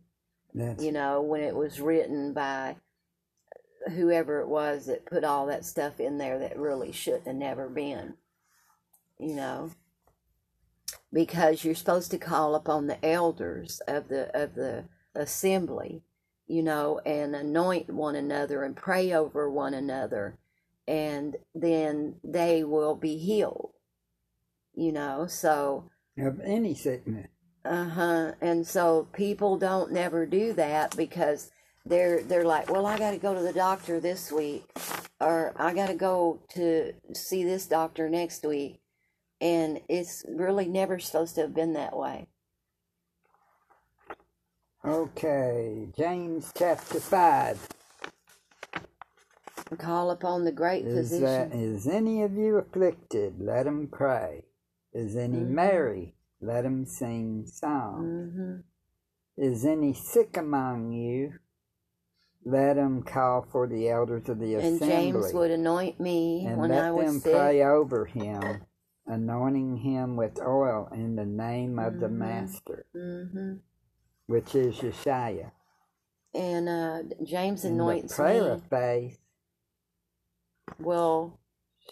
That's 0.54 0.82
You 0.82 0.92
know, 0.92 1.20
when 1.20 1.42
it 1.42 1.54
was 1.54 1.80
written 1.80 2.32
by 2.32 2.76
whoever 3.92 4.40
it 4.40 4.48
was 4.48 4.86
that 4.86 5.06
put 5.06 5.24
all 5.24 5.46
that 5.46 5.64
stuff 5.64 6.00
in 6.00 6.18
there 6.18 6.38
that 6.38 6.58
really 6.58 6.92
shouldn't 6.92 7.26
have 7.26 7.36
never 7.36 7.68
been. 7.68 8.14
You 9.18 9.34
know, 9.34 9.70
because 11.12 11.64
you're 11.64 11.74
supposed 11.74 12.10
to 12.10 12.18
call 12.18 12.54
upon 12.54 12.86
the 12.86 13.04
elders 13.04 13.80
of 13.86 14.08
the 14.08 14.34
of 14.38 14.54
the 14.54 14.84
assembly, 15.16 16.02
you 16.46 16.62
know, 16.62 17.00
and 17.06 17.34
anoint 17.34 17.90
one 17.90 18.16
another 18.16 18.62
and 18.64 18.76
pray 18.76 19.12
over 19.12 19.50
one 19.50 19.74
another, 19.74 20.38
and 20.88 21.36
then 21.54 22.16
they 22.24 22.64
will 22.64 22.94
be 22.96 23.18
healed. 23.18 23.72
You 24.74 24.92
know, 24.92 25.26
so 25.28 25.90
of 26.18 26.40
any 26.44 26.74
sickness. 26.74 27.28
uh 27.64 27.88
huh. 27.88 28.32
And 28.40 28.66
so 28.66 29.08
people 29.12 29.58
don't 29.58 29.92
never 29.92 30.26
do 30.26 30.52
that 30.54 30.96
because 30.96 31.50
they're 31.86 32.22
they're 32.22 32.44
like, 32.44 32.70
well, 32.70 32.86
I 32.86 32.98
got 32.98 33.12
to 33.12 33.18
go 33.18 33.34
to 33.34 33.40
the 33.42 33.52
doctor 33.52 34.00
this 34.00 34.32
week, 34.32 34.64
or 35.20 35.52
I 35.56 35.74
got 35.74 35.88
to 35.88 35.94
go 35.94 36.40
to 36.54 36.92
see 37.14 37.44
this 37.44 37.66
doctor 37.66 38.08
next 38.08 38.44
week, 38.44 38.80
and 39.40 39.80
it's 39.88 40.24
really 40.28 40.66
never 40.68 40.98
supposed 40.98 41.36
to 41.36 41.42
have 41.42 41.54
been 41.54 41.74
that 41.74 41.96
way. 41.96 42.26
Okay, 44.86 45.88
James 45.98 46.52
chapter 46.56 47.00
5. 47.00 47.68
Call 49.78 50.12
upon 50.12 50.44
the 50.44 50.52
great 50.52 50.84
Is, 50.84 51.10
physician. 51.10 51.50
that, 51.50 51.56
is 51.58 51.88
any 51.88 52.22
of 52.22 52.34
you 52.34 52.56
afflicted? 52.56 53.40
Let 53.40 53.66
him 53.66 53.88
pray. 53.88 54.44
Is 54.92 55.16
any 55.16 55.38
Mhm. 55.38 55.48
merry? 55.48 56.14
Let 56.40 56.64
him 56.64 56.84
sing 56.86 57.46
songs. 57.46 58.32
hmm 58.32 58.60
Is 59.36 59.64
any 59.66 59.92
sick 59.92 60.36
among 60.36 60.92
you? 60.92 61.32
Let 62.44 62.76
him 62.76 63.02
call 63.02 63.42
for 63.42 63.66
the 63.66 63.88
elders 63.88 64.28
of 64.28 64.38
the 64.38 64.54
And 64.54 64.76
assembly. 64.76 64.88
James 64.88 65.34
would 65.34 65.50
anoint 65.50 65.98
me 65.98 66.46
and 66.46 66.58
when 66.60 66.70
I 66.70 66.92
was 66.92 67.22
sick. 67.22 67.26
Let 67.26 67.32
them 67.32 67.40
pray 67.40 67.64
over 67.64 68.04
him, 68.04 68.66
anointing 69.04 69.78
him 69.78 70.14
with 70.14 70.40
oil 70.40 70.88
in 70.92 71.16
the 71.16 71.26
name 71.26 71.80
of 71.80 71.98
the 71.98 72.06
Mhm. 72.06 72.18
Master, 72.18 72.86
hmm 72.92 73.54
which 74.26 74.54
is 74.54 74.76
Yeshua. 74.76 75.52
And 76.34 76.68
uh, 76.68 77.02
James 77.24 77.64
And 77.64 77.80
the 77.80 77.84
prayer 78.14 78.44
me. 78.44 78.52
of 78.52 78.62
faith 78.70 79.18
Well, 80.78 81.40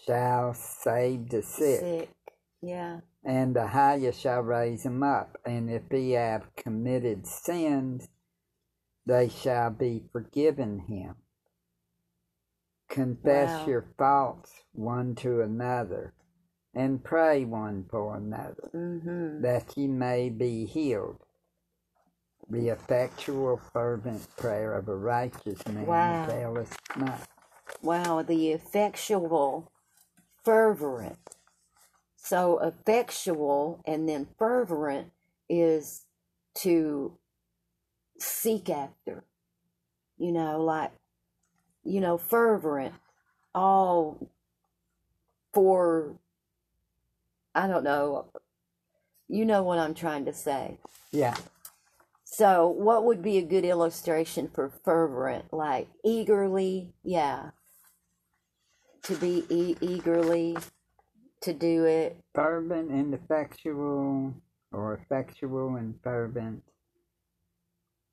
shall 0.06 0.54
save 0.54 1.30
the 1.30 1.42
sick, 1.42 1.80
sick. 1.80 2.10
Yeah. 2.62 3.00
and 3.24 3.56
the 3.56 3.68
highest 3.68 4.20
shall 4.20 4.42
raise 4.42 4.84
him 4.84 5.02
up. 5.02 5.38
And 5.46 5.70
if 5.70 5.82
he 5.90 6.12
have 6.12 6.54
committed 6.56 7.26
sins, 7.26 8.08
they 9.06 9.28
shall 9.28 9.70
be 9.70 10.04
forgiven 10.12 10.80
him. 10.88 11.16
Confess 12.90 13.52
Wow. 13.56 13.66
your 13.66 13.86
faults 13.98 14.52
one 14.72 15.14
to 15.16 15.42
another, 15.42 16.14
and 16.74 17.04
pray 17.04 17.44
one 17.44 17.86
for 17.90 18.16
another. 18.16 18.70
hmm 18.72 19.42
that 19.42 19.76
ye 19.76 19.86
may 19.88 20.30
be 20.30 20.66
healed. 20.66 21.18
The 22.50 22.68
effectual, 22.68 23.60
fervent 23.72 24.28
prayer 24.36 24.74
of 24.74 24.88
a 24.88 24.94
righteous 24.96 25.66
man 25.66 25.86
Wow. 25.86 26.24
availeth 26.24 26.76
much. 26.96 27.20
Wow, 27.82 28.22
the 28.22 28.50
effectual, 28.52 29.70
fervent. 30.44 31.18
So 32.16 32.58
effectual 32.58 33.80
and 33.86 34.08
then 34.08 34.28
fervent 34.38 35.12
is 35.48 36.04
to 36.56 37.18
seek 38.18 38.70
after. 38.70 39.24
You 40.18 40.32
know, 40.32 40.60
like, 40.62 40.92
you 41.84 42.00
know, 42.00 42.18
fervent, 42.18 42.94
all 43.54 44.28
for, 45.52 46.14
I 47.54 47.66
don't 47.66 47.84
know, 47.84 48.26
you 49.28 49.44
know 49.44 49.62
what 49.62 49.78
I'm 49.78 49.94
trying 49.94 50.24
to 50.26 50.32
say. 50.32 50.78
Yeah, 51.12 51.36
So, 52.34 52.68
what 52.68 53.04
would 53.06 53.22
be 53.22 53.38
a 53.38 53.42
good 53.46 53.64
illustration 53.66 54.50
for 54.54 54.70
fervent? 54.84 55.52
Like 55.52 55.88
eagerly, 56.04 56.94
yeah. 57.04 57.50
To 59.04 59.16
be 59.16 59.44
e- 59.50 59.76
eagerly 59.80 60.56
to 61.42 61.54
do 61.54 61.84
it. 61.86 62.18
fervent 62.34 62.90
and 62.90 63.14
effectual, 63.14 64.34
or 64.72 64.94
effectual 64.94 65.76
and 65.76 65.96
fervent. 66.02 66.62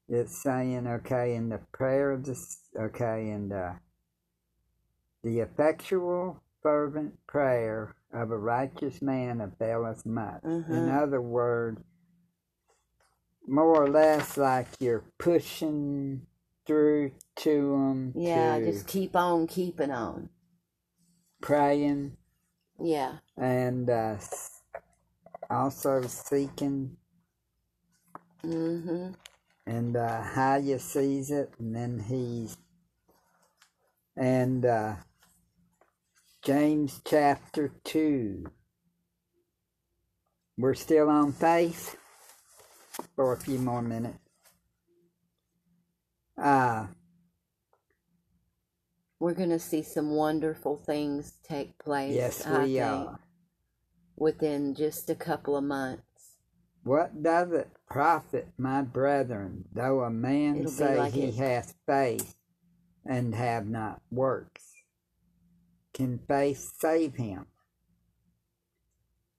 It's 0.10 0.44
saying, 0.44 0.88
okay, 0.88 1.36
in 1.36 1.50
the 1.50 1.62
prayer 1.74 2.12
of 2.12 2.26
the, 2.26 2.38
okay, 2.80 3.30
in 3.30 3.50
the, 3.50 3.78
the 5.24 5.40
effectual, 5.42 6.44
fervent 6.64 7.16
prayer 7.28 7.96
of 8.14 8.32
a 8.32 8.38
righteous 8.38 9.02
man 9.02 9.42
availeth 9.42 10.06
much. 10.06 10.44
In 10.70 10.88
Mhm. 10.88 10.90
other 10.90 11.22
words, 11.22 11.82
more 13.48 13.84
or 13.84 13.90
less 13.90 14.38
like 14.38 14.68
you're 14.80 15.06
pushing 15.20 16.28
through 16.66 17.12
to 17.38 17.72
them, 17.72 18.16
Yeah, 18.16 18.60
to 18.60 18.66
just 18.66 18.88
keep 18.88 19.16
on 19.16 19.48
keeping 19.48 19.92
on. 19.92 20.30
praying 21.42 22.18
Yeah. 22.80 23.20
and 23.38 23.90
uh, 23.90 24.18
also 25.50 26.02
seeking 26.04 26.98
Mm 28.44 28.84
Mhm. 28.84 29.16
and 29.68 29.96
uh, 29.98 30.22
how 30.24 30.58
you 30.58 30.80
sees 30.80 31.32
it, 31.32 31.54
and 31.60 31.76
then 31.76 32.00
he's 32.00 32.58
and 34.18 34.66
uh, 34.66 34.96
James 36.44 37.02
chapter 37.06 37.72
two. 37.84 38.46
We're 40.58 40.76
still 40.76 41.10
on 41.10 41.34
faith 41.34 41.98
for 43.16 43.34
a 43.34 43.38
few 43.38 43.58
more 43.60 43.82
minutes. 43.82 44.18
Uh, 46.38 46.88
We're 49.20 49.34
going 49.34 49.50
to 49.50 49.60
see 49.60 49.84
some 49.84 50.12
wonderful 50.12 50.78
things 50.78 51.34
take 51.48 51.78
place. 51.78 52.16
yes, 52.16 52.46
I 52.46 52.64
we 52.64 52.74
think, 52.76 52.84
are. 52.84 53.20
Within 54.18 54.76
just 54.76 55.10
a 55.10 55.16
couple 55.16 55.56
of 55.56 55.64
months. 55.64 56.04
What 56.84 57.22
does 57.22 57.52
it 57.52 57.70
profit, 57.88 58.48
my 58.58 58.82
brethren, 58.82 59.66
though 59.72 60.02
a 60.02 60.10
man 60.10 60.58
It'll 60.58 60.72
say 60.72 60.98
like 60.98 61.14
he 61.14 61.26
it- 61.26 61.36
hath 61.36 61.76
faith 61.86 62.36
and 63.06 63.36
have 63.36 63.68
not 63.68 64.02
works? 64.10 64.64
Can 65.94 66.20
faith 66.28 66.74
save 66.80 67.16
him? 67.16 67.46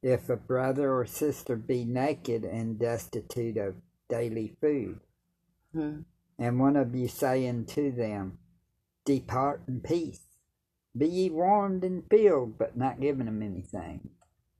If 0.03 0.29
a 0.29 0.37
brother 0.37 0.93
or 0.93 1.07
sister 1.07 1.57
be 1.57 1.85
naked 1.85 2.45
and 2.45 2.79
destitute 2.79 3.57
of 3.57 3.77
daily 4.09 4.57
food, 4.61 5.01
Hmm. 5.73 6.03
and 6.39 6.61
one 6.61 6.77
of 6.77 6.95
you 6.95 7.09
say 7.09 7.49
unto 7.49 7.93
them, 7.93 8.39
Depart 9.05 9.63
in 9.69 9.81
peace, 9.81 10.27
be 10.97 11.07
ye 11.09 11.31
warmed 11.31 11.85
and 11.85 12.05
filled, 12.11 12.59
but 12.59 12.77
not 12.77 13.01
giving 13.01 13.27
them 13.27 13.43
anything. 13.43 14.11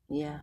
Yeah. 0.09 0.41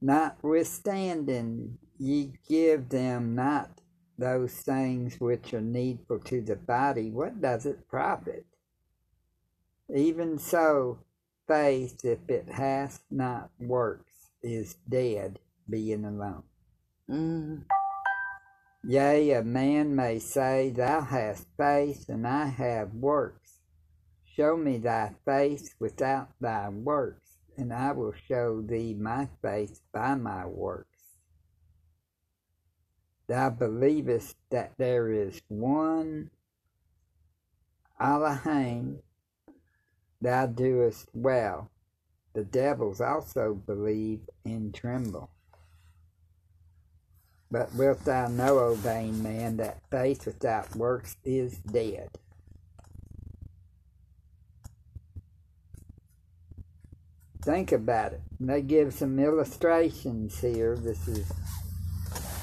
Notwithstanding, 0.00 1.78
ye 1.98 2.34
give 2.48 2.88
them 2.88 3.34
not 3.34 3.80
those 4.18 4.54
things 4.60 5.20
which 5.20 5.54
are 5.54 5.60
needful 5.60 6.18
to 6.20 6.42
the 6.42 6.56
body, 6.56 7.10
what 7.10 7.40
does 7.40 7.64
it 7.66 7.88
profit? 7.88 8.46
Even 9.94 10.38
so, 10.38 10.98
faith, 11.46 12.04
if 12.04 12.28
it 12.28 12.48
hath 12.48 13.02
not 13.10 13.50
works 13.58 14.11
is 14.42 14.76
dead, 14.88 15.38
being 15.68 16.04
alone. 16.04 16.42
Mm. 17.10 17.64
Yea, 18.84 19.32
a 19.32 19.42
man 19.42 19.94
may 19.94 20.18
say, 20.18 20.70
Thou 20.70 21.00
hast 21.02 21.46
faith, 21.56 22.08
and 22.08 22.26
I 22.26 22.46
have 22.46 22.94
works. 22.94 23.60
Show 24.24 24.56
me 24.56 24.78
thy 24.78 25.14
faith 25.24 25.74
without 25.78 26.30
thy 26.40 26.68
works, 26.68 27.36
and 27.56 27.72
I 27.72 27.92
will 27.92 28.14
show 28.28 28.62
thee 28.62 28.94
my 28.94 29.28
faith 29.42 29.80
by 29.92 30.14
my 30.14 30.46
works. 30.46 30.88
Thou 33.28 33.50
believest 33.50 34.36
that 34.50 34.72
there 34.78 35.10
is 35.10 35.40
one 35.48 36.30
Elohim, 38.02 38.98
thou 40.20 40.46
doest 40.46 41.08
well. 41.14 41.70
The 42.34 42.44
devils 42.44 43.00
also 43.00 43.54
believe 43.54 44.20
and 44.44 44.74
tremble. 44.74 45.30
But 47.50 47.74
wilt 47.74 48.04
thou 48.06 48.28
know, 48.28 48.58
O 48.60 48.74
vain 48.74 49.22
man, 49.22 49.58
that 49.58 49.82
faith 49.90 50.24
without 50.24 50.74
works 50.74 51.16
is 51.24 51.58
dead? 51.58 52.08
Think 57.42 57.72
about 57.72 58.12
it. 58.14 58.22
They 58.40 58.62
give 58.62 58.94
some 58.94 59.18
illustrations 59.18 60.40
here. 60.40 60.76
This 60.76 61.08
is 61.08 61.30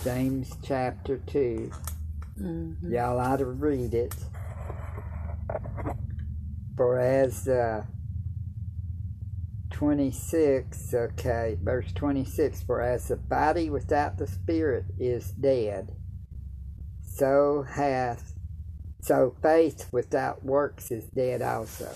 James 0.04 0.52
chapter 0.62 1.18
2. 1.18 1.72
Mhm. 2.40 2.92
Y'all 2.92 3.20
ought 3.20 3.38
to 3.38 3.46
read 3.46 3.94
it. 3.94 4.14
For 6.78 7.00
as 7.00 7.48
uh, 7.48 7.86
26, 9.80 10.94
okay, 10.94 11.58
verse 11.64 11.90
26 11.94 12.64
For 12.64 12.82
as 12.82 13.08
the 13.08 13.16
body 13.16 13.70
without 13.70 14.18
the 14.18 14.28
spirit 14.28 14.84
is 15.00 15.32
dead, 15.32 15.96
so 17.02 17.64
hath, 17.64 18.34
so 19.00 19.38
faith 19.42 19.88
without 19.94 20.44
works 20.44 20.92
is 20.92 21.06
dead 21.06 21.42
also. 21.42 21.94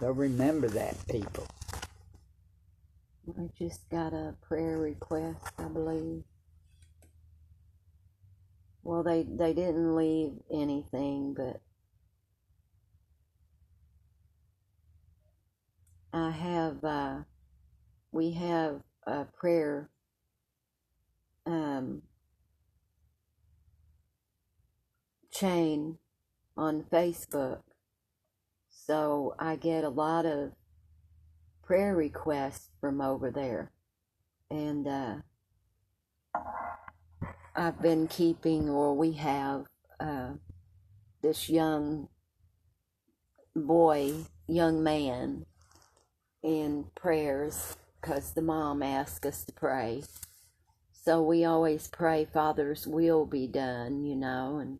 So 0.00 0.10
remember 0.10 0.68
that, 0.68 0.96
people. 1.06 1.46
I 3.28 3.50
just 3.58 3.90
got 3.90 4.14
a 4.14 4.34
prayer 4.40 4.78
request, 4.78 5.44
I 5.58 5.64
believe. 5.64 6.22
Well, 8.84 9.02
they 9.02 9.24
they 9.24 9.52
didn't 9.52 9.94
leave 9.94 10.32
anything, 10.50 11.34
but 11.36 11.60
I 16.12 16.30
have 16.30 16.84
uh, 16.84 17.18
we 18.10 18.32
have 18.32 18.82
a 19.06 19.24
prayer 19.24 19.88
um, 21.46 22.02
chain 25.30 25.98
on 26.56 26.84
Facebook, 26.92 27.62
so 28.68 29.34
I 29.38 29.56
get 29.56 29.84
a 29.84 29.88
lot 29.88 30.26
of 30.26 30.52
prayer 31.62 31.96
requests 31.96 32.68
from 32.80 33.00
over 33.00 33.30
there. 33.30 33.70
And 34.50 34.86
uh, 34.86 35.14
I've 37.56 37.80
been 37.80 38.06
keeping, 38.08 38.68
or 38.68 38.94
we 38.94 39.12
have, 39.12 39.64
uh, 39.98 40.32
this 41.22 41.48
young 41.48 42.08
boy, 43.56 44.12
young 44.46 44.82
man, 44.82 45.46
in 46.42 46.86
prayers 46.94 47.76
because 48.00 48.32
the 48.32 48.42
mom 48.42 48.82
asked 48.82 49.26
us 49.26 49.44
to 49.44 49.52
pray. 49.52 50.02
So 50.92 51.22
we 51.22 51.44
always 51.44 51.88
pray 51.88 52.24
Father's 52.24 52.86
will 52.86 53.26
be 53.26 53.46
done, 53.46 54.04
you 54.04 54.16
know, 54.16 54.58
and 54.58 54.78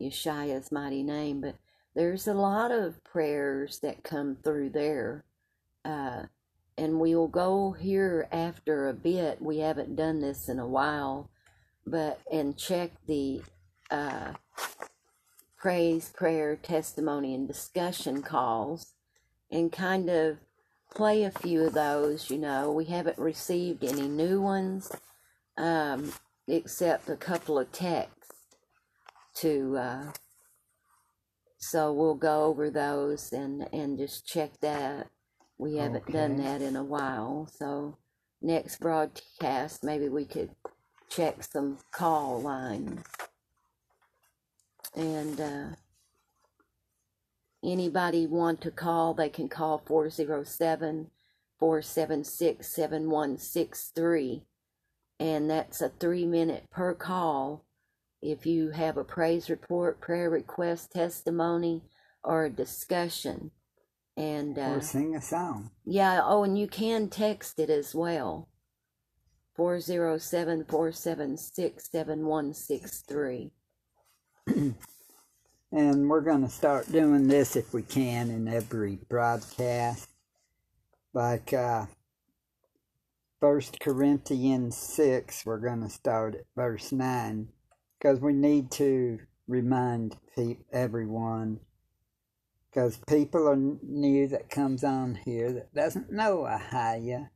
Yeshua's 0.00 0.72
mighty 0.72 1.02
name. 1.02 1.40
But 1.40 1.56
there's 1.94 2.26
a 2.26 2.34
lot 2.34 2.70
of 2.70 3.02
prayers 3.04 3.80
that 3.80 4.04
come 4.04 4.36
through 4.42 4.70
there 4.70 5.24
uh, 5.84 6.24
and 6.76 6.98
we 6.98 7.14
will 7.14 7.28
go 7.28 7.72
here 7.72 8.28
after 8.32 8.88
a 8.88 8.94
bit. 8.94 9.42
We 9.42 9.58
haven't 9.58 9.96
done 9.96 10.20
this 10.20 10.48
in 10.48 10.58
a 10.58 10.66
while, 10.66 11.30
but 11.86 12.20
and 12.32 12.56
check 12.56 12.92
the 13.06 13.42
uh, 13.90 14.32
praise, 15.58 16.10
prayer, 16.10 16.56
testimony, 16.56 17.34
and 17.34 17.46
discussion 17.46 18.22
calls, 18.22 18.94
and 19.50 19.70
kind 19.70 20.08
of 20.08 20.38
play 20.94 21.24
a 21.24 21.30
few 21.30 21.64
of 21.64 21.74
those. 21.74 22.30
You 22.30 22.38
know, 22.38 22.70
we 22.72 22.86
haven't 22.86 23.18
received 23.18 23.84
any 23.84 24.08
new 24.08 24.40
ones, 24.40 24.90
um, 25.56 26.12
except 26.48 27.08
a 27.08 27.16
couple 27.16 27.58
of 27.58 27.72
texts 27.72 28.32
to. 29.36 29.76
Uh, 29.76 30.12
so 31.58 31.92
we'll 31.92 32.14
go 32.14 32.44
over 32.44 32.70
those 32.70 33.32
and 33.32 33.68
and 33.72 33.98
just 33.98 34.26
check 34.26 34.60
that 34.62 35.08
we 35.60 35.76
haven't 35.76 36.10
done 36.10 36.38
that 36.38 36.62
in 36.62 36.74
a 36.74 36.82
while, 36.82 37.46
so 37.54 37.98
next 38.40 38.80
broadcast 38.80 39.84
maybe 39.84 40.08
we 40.08 40.24
could 40.24 40.48
check 41.10 41.42
some 41.42 41.76
call 41.92 42.40
lines. 42.40 43.04
And 44.96 45.38
uh, 45.38 45.66
anybody 47.64 48.26
want 48.26 48.60
to 48.62 48.70
call, 48.70 49.14
they 49.14 49.28
can 49.28 49.48
call 49.48 49.82
407 49.86 51.10
476 51.58 52.66
7163. 52.66 54.42
And 55.18 55.50
that's 55.50 55.80
a 55.82 55.90
three 55.90 56.26
minute 56.26 56.64
per 56.70 56.94
call. 56.94 57.64
If 58.22 58.46
you 58.46 58.70
have 58.70 58.96
a 58.96 59.04
praise 59.04 59.48
report, 59.50 60.00
prayer 60.00 60.30
request, 60.30 60.92
testimony, 60.92 61.82
or 62.22 62.44
a 62.46 62.50
discussion. 62.50 63.50
And 64.16 64.58
uh, 64.58 64.72
Or 64.76 64.80
sing 64.82 65.14
a 65.16 65.20
song. 65.22 65.70
yeah, 65.84 66.20
oh, 66.24 66.42
and 66.44 66.58
you 66.58 66.66
can 66.66 67.08
text 67.08 67.58
it 67.58 67.70
as 67.70 67.94
well. 67.94 68.48
407 69.56 70.64
476 70.64 71.90
7163. 71.90 73.50
And 75.72 76.08
we're 76.08 76.20
going 76.20 76.42
to 76.42 76.48
start 76.48 76.90
doing 76.90 77.28
this 77.28 77.54
if 77.54 77.72
we 77.72 77.82
can 77.82 78.28
in 78.28 78.48
every 78.48 78.98
broadcast. 79.08 80.08
Like 81.14 81.52
uh, 81.52 81.86
1 83.38 83.62
Corinthians 83.80 84.76
6, 84.76 85.46
we're 85.46 85.58
going 85.58 85.82
to 85.82 85.88
start 85.88 86.34
at 86.34 86.44
verse 86.56 86.90
9 86.90 87.48
because 87.98 88.20
we 88.20 88.32
need 88.32 88.72
to 88.72 89.20
remind 89.46 90.16
pe- 90.36 90.58
everyone 90.72 91.60
because 92.70 92.98
people 93.08 93.48
are 93.48 93.56
new 93.56 94.28
that 94.28 94.50
comes 94.50 94.84
on 94.84 95.18
here 95.24 95.52
that 95.52 95.74
doesn't 95.74 96.10
know 96.12 96.48
Ahaya 96.48 97.30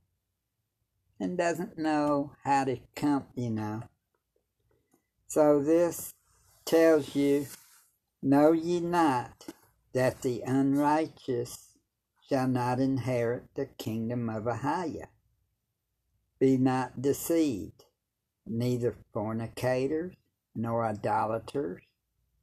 and 1.20 1.39
doesn't 1.39 1.78
know 1.78 2.32
how 2.45 2.64
to 2.64 2.78
come, 2.95 3.26
you 3.35 3.51
know. 3.51 3.82
So 5.26 5.61
this 5.61 6.14
tells 6.64 7.14
you 7.16 7.47
Know 8.27 8.53
ye 8.53 8.81
not 8.81 9.49
that 9.93 10.22
the 10.22 10.41
unrighteous 10.47 11.77
shall 12.27 12.49
not 12.49 12.81
inherit 12.81 13.55
the 13.55 13.66
kingdom 13.66 14.31
of 14.31 14.45
Ahaya? 14.45 15.09
Be 16.39 16.57
not 16.57 17.03
deceived, 17.03 17.85
neither 18.47 18.97
fornicators, 19.12 20.14
nor 20.55 20.87
idolaters, 20.87 21.83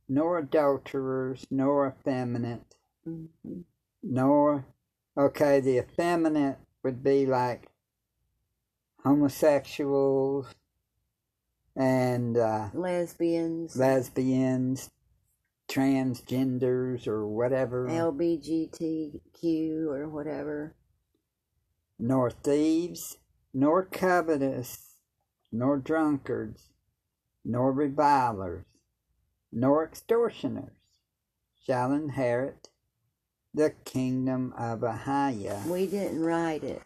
nor 0.08 0.38
adulterers, 0.38 1.48
nor 1.50 1.88
effeminate, 1.88 2.76
Mhm. 3.08 3.64
nor, 4.04 4.68
okay, 5.18 5.62
the 5.62 5.80
effeminate 5.80 6.60
would 6.84 7.02
be 7.02 7.26
like 7.26 7.72
homosexuals 9.04 10.54
and 11.76 12.38
uh, 12.38 12.70
Lesbians, 12.76 13.76
lesbians, 13.76 14.92
transgenders, 15.72 17.08
or 17.08 17.26
whatever, 17.28 17.88
LBGTQ, 17.88 19.88
or 19.88 20.08
whatever. 20.10 20.76
nor 21.98 22.30
thieves, 22.30 23.18
nor 23.54 23.86
covetous, 23.86 24.96
nor 25.52 25.78
drunkards, 25.78 26.70
nor 27.46 27.72
revilers, 27.72 28.66
nor 29.52 29.84
extortioners 29.86 30.72
shall 31.66 31.92
inherit 31.92 32.70
the 33.54 33.70
kingdom 33.86 34.54
of 34.58 34.80
Ahaya. 34.80 35.66
We 35.68 35.86
didn't 35.88 36.22
write 36.24 36.64
it, 36.64 36.82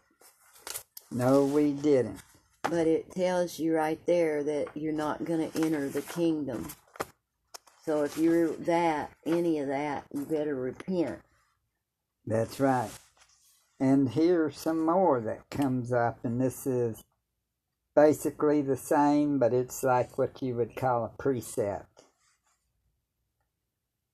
No, 1.11 1.45
we 1.45 1.71
didn't. 1.71 2.19
but 2.63 2.87
it 2.87 3.11
tells 3.11 3.59
you 3.59 3.75
right 3.75 4.03
there 4.07 4.43
that 4.43 4.67
you're 4.75 4.91
not 4.93 5.23
going 5.25 5.49
to 5.51 5.63
enter 5.63 5.87
the 5.89 6.01
kingdom. 6.01 6.67
So 7.85 8.03
if 8.03 8.17
you're 8.17 8.47
that, 8.47 9.11
any 9.27 9.59
of 9.59 9.67
that, 9.67 10.05
you 10.11 10.25
better 10.25 10.55
repent. 10.55 11.19
That's 12.25 12.59
right. 12.59 12.89
And 13.79 14.09
here's 14.09 14.57
some 14.57 14.83
more 14.83 15.21
that 15.21 15.51
comes 15.51 15.93
up, 15.93 16.17
and 16.23 16.41
this 16.41 16.65
is 16.65 17.03
basically 17.95 18.63
the 18.63 18.75
same, 18.75 19.37
but 19.37 19.53
it's 19.53 19.83
like 19.83 20.17
what 20.17 20.41
you 20.41 20.55
would 20.55 20.75
call 20.75 21.05
a 21.05 21.21
precept. 21.21 22.05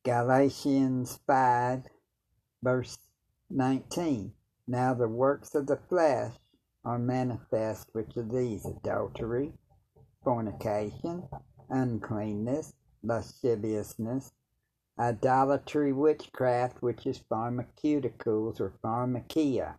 Galatians 0.03 1.19
5, 1.25 1.83
verse 2.61 2.97
19. 3.49 4.33
Now 4.67 4.93
the 4.93 5.07
works 5.07 5.55
of 5.55 5.67
the 5.67 5.79
flesh 5.87 6.33
are 6.83 6.99
manifest, 6.99 7.87
which 7.93 8.17
are 8.17 8.23
these 8.23 8.65
adultery, 8.65 9.53
fornication, 10.25 11.29
uncleanness, 11.69 12.73
lasciviousness, 13.03 14.33
idolatry, 14.99 15.93
witchcraft, 15.93 16.81
which 16.81 17.05
is 17.05 17.19
pharmaceuticals 17.31 18.59
or 18.59 18.73
pharmakeia. 18.83 19.75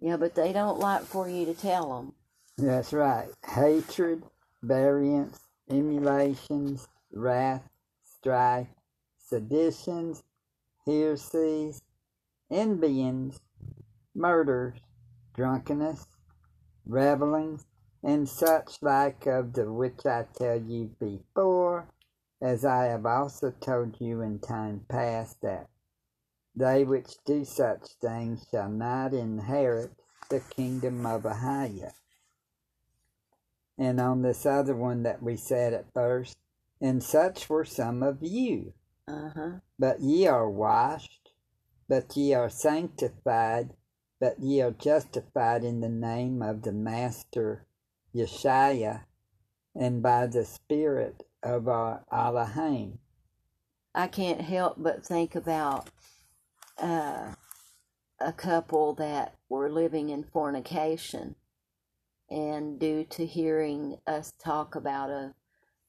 Yeah, 0.00 0.16
but 0.16 0.34
they 0.34 0.52
don't 0.52 0.78
like 0.78 1.02
for 1.02 1.28
you 1.28 1.44
to 1.46 1.54
tell 1.54 1.96
them. 1.96 2.12
That's 2.58 2.92
right. 2.92 3.28
Hatred, 3.46 4.24
variance, 4.62 5.38
emulations, 5.70 6.88
wrath, 7.12 7.62
strife, 8.04 8.68
seditions, 9.18 10.22
heresies, 10.86 11.82
envyings, 12.50 13.40
murders, 14.14 14.78
drunkenness, 15.34 16.06
revelings, 16.86 17.64
and 18.02 18.28
such 18.28 18.82
like 18.82 19.26
of 19.26 19.52
the 19.52 19.70
which 19.70 20.04
I 20.04 20.26
tell 20.34 20.60
you 20.60 20.90
before, 20.98 21.86
as 22.40 22.64
I 22.64 22.86
have 22.86 23.06
also 23.06 23.52
told 23.60 24.00
you 24.00 24.20
in 24.20 24.40
time 24.40 24.84
past, 24.88 25.40
that 25.42 25.68
they 26.54 26.84
which 26.84 27.14
do 27.24 27.44
such 27.44 27.92
things 28.00 28.46
shall 28.50 28.68
not 28.68 29.14
inherit 29.14 29.92
the 30.28 30.40
kingdom 30.40 31.06
of 31.06 31.22
Ahaya. 31.22 31.92
And 33.78 34.00
on 34.00 34.22
this 34.22 34.44
other 34.44 34.74
one 34.74 35.02
that 35.04 35.22
we 35.22 35.36
said 35.36 35.72
at 35.72 35.92
first, 35.94 36.36
and 36.80 37.02
such 37.02 37.48
were 37.48 37.64
some 37.64 38.02
of 38.02 38.18
you. 38.22 38.74
Uh 39.06 39.30
huh. 39.34 39.50
But 39.78 40.00
ye 40.00 40.26
are 40.26 40.50
washed, 40.50 41.30
but 41.88 42.16
ye 42.16 42.34
are 42.34 42.50
sanctified, 42.50 43.74
but 44.20 44.40
ye 44.40 44.60
are 44.60 44.72
justified 44.72 45.64
in 45.64 45.80
the 45.80 45.88
name 45.88 46.42
of 46.42 46.62
the 46.62 46.72
Master 46.72 47.66
Yeshua, 48.14 49.02
and 49.74 50.02
by 50.02 50.26
the 50.26 50.44
Spirit 50.44 51.22
of 51.42 51.68
our 51.68 52.04
Elohim. 52.12 52.98
I 53.94 54.06
can't 54.06 54.40
help 54.40 54.76
but 54.78 55.04
think 55.04 55.34
about 55.34 55.88
uh, 56.78 57.32
a 58.20 58.32
couple 58.32 58.94
that 58.94 59.36
were 59.48 59.70
living 59.70 60.08
in 60.08 60.24
fornication, 60.24 61.34
and 62.30 62.78
due 62.78 63.04
to 63.10 63.26
hearing 63.26 63.98
us 64.06 64.32
talk 64.38 64.74
about 64.74 65.10
a 65.10 65.34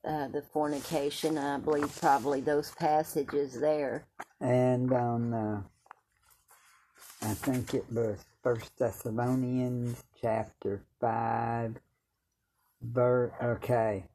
uh, 0.05 0.27
the 0.27 0.41
fornication, 0.41 1.37
I 1.37 1.57
believe 1.59 1.97
probably 2.01 2.41
those 2.41 2.71
passages 2.71 3.59
there. 3.59 4.05
And 4.41 4.91
on, 4.91 5.33
uh, 5.33 5.61
I 7.21 7.33
think 7.35 7.73
it 7.73 7.85
was 7.89 8.19
First 8.43 8.77
Thessalonians 8.77 10.03
chapter 10.21 10.81
five, 10.99 11.77
verse. 12.83 13.33
Okay, 13.43 14.05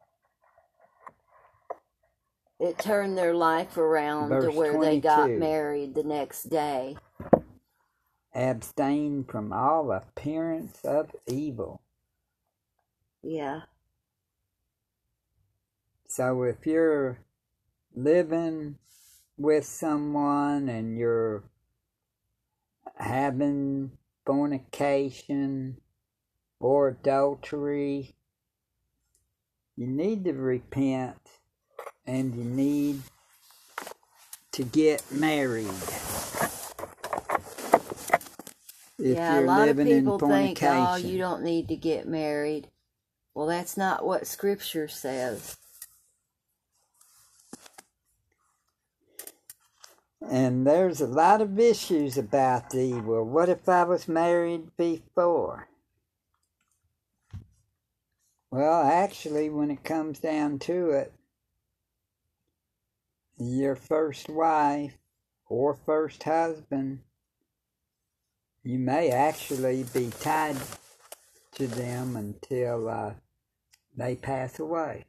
It 2.60 2.78
turned 2.78 3.18
their 3.18 3.34
life 3.34 3.76
around 3.78 4.40
to 4.40 4.50
Verse 4.50 4.54
where 4.54 4.78
they 4.78 5.00
got 5.00 5.30
married 5.38 5.94
the 5.94 6.04
next 6.04 6.44
day. 6.44 6.96
abstain 8.34 9.24
from 9.24 9.52
all 9.52 9.92
appearance 9.92 10.80
of 10.84 11.14
evil. 11.26 11.82
Yeah. 13.22 13.62
So 16.08 16.42
if 16.44 16.66
you're 16.66 17.20
living 17.94 18.78
with 19.38 19.66
someone 19.66 20.68
and 20.68 20.98
you're 20.98 21.44
having 22.96 23.92
fornication 24.26 25.78
or 26.60 26.88
adultery, 26.88 28.16
you 29.78 29.86
need 29.86 30.24
to 30.24 30.32
repent 30.32 31.16
and 32.04 32.34
you 32.34 32.42
need 32.42 33.00
to 34.50 34.64
get 34.64 35.04
married. 35.12 35.68
If 38.98 39.16
yeah, 39.16 39.38
a 39.38 39.42
lot 39.42 39.68
of 39.68 39.76
living 39.76 39.92
in 39.92 40.00
people 40.00 40.18
think, 40.18 40.60
oh, 40.64 40.96
you 40.96 41.16
don't 41.16 41.44
need 41.44 41.68
to 41.68 41.76
get 41.76 42.08
married. 42.08 42.68
Well, 43.36 43.46
that's 43.46 43.76
not 43.76 44.04
what 44.04 44.26
Scripture 44.26 44.88
says. 44.88 45.56
And 50.28 50.66
there's 50.66 51.00
a 51.00 51.06
lot 51.06 51.40
of 51.40 51.56
issues 51.60 52.18
about 52.18 52.70
the 52.70 52.94
well, 52.94 53.22
what 53.22 53.48
if 53.48 53.68
I 53.68 53.84
was 53.84 54.08
married 54.08 54.76
before? 54.76 55.68
Well, 58.50 58.82
actually, 58.82 59.50
when 59.50 59.70
it 59.70 59.84
comes 59.84 60.20
down 60.20 60.58
to 60.60 60.90
it, 60.90 61.12
your 63.38 63.76
first 63.76 64.28
wife 64.28 64.98
or 65.48 65.74
first 65.74 66.22
husband, 66.24 67.00
you 68.64 68.78
may 68.78 69.10
actually 69.10 69.84
be 69.94 70.10
tied 70.20 70.56
to 71.54 71.66
them 71.68 72.16
until 72.16 72.88
uh, 72.88 73.14
they 73.96 74.16
pass 74.16 74.58
away. 74.58 75.06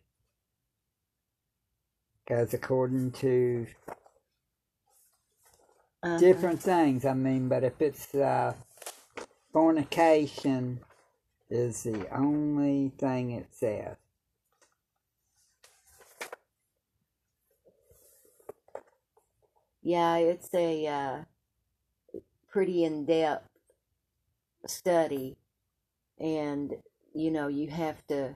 Because 2.25 2.53
according 2.53 3.11
to 3.13 3.67
Uh-huh. 6.03 6.19
different 6.19 6.61
things. 6.61 7.05
I 7.05 7.13
mean, 7.13 7.49
but 7.49 7.63
if 7.63 7.81
it's 7.81 8.13
uh, 8.15 8.53
fornication, 9.53 10.81
is 11.49 11.83
the 11.83 12.07
only 12.15 12.91
thing 12.97 13.31
it 13.31 13.47
says. 13.51 13.95
Yeah, 19.81 20.17
it's 20.17 20.53
a 20.53 20.87
uh, 20.87 21.17
pretty 22.49 22.83
in 22.83 23.05
depth 23.05 23.47
study, 24.67 25.37
and 26.19 26.73
you 27.13 27.31
know, 27.31 27.47
you 27.47 27.69
have 27.69 28.05
to 28.07 28.35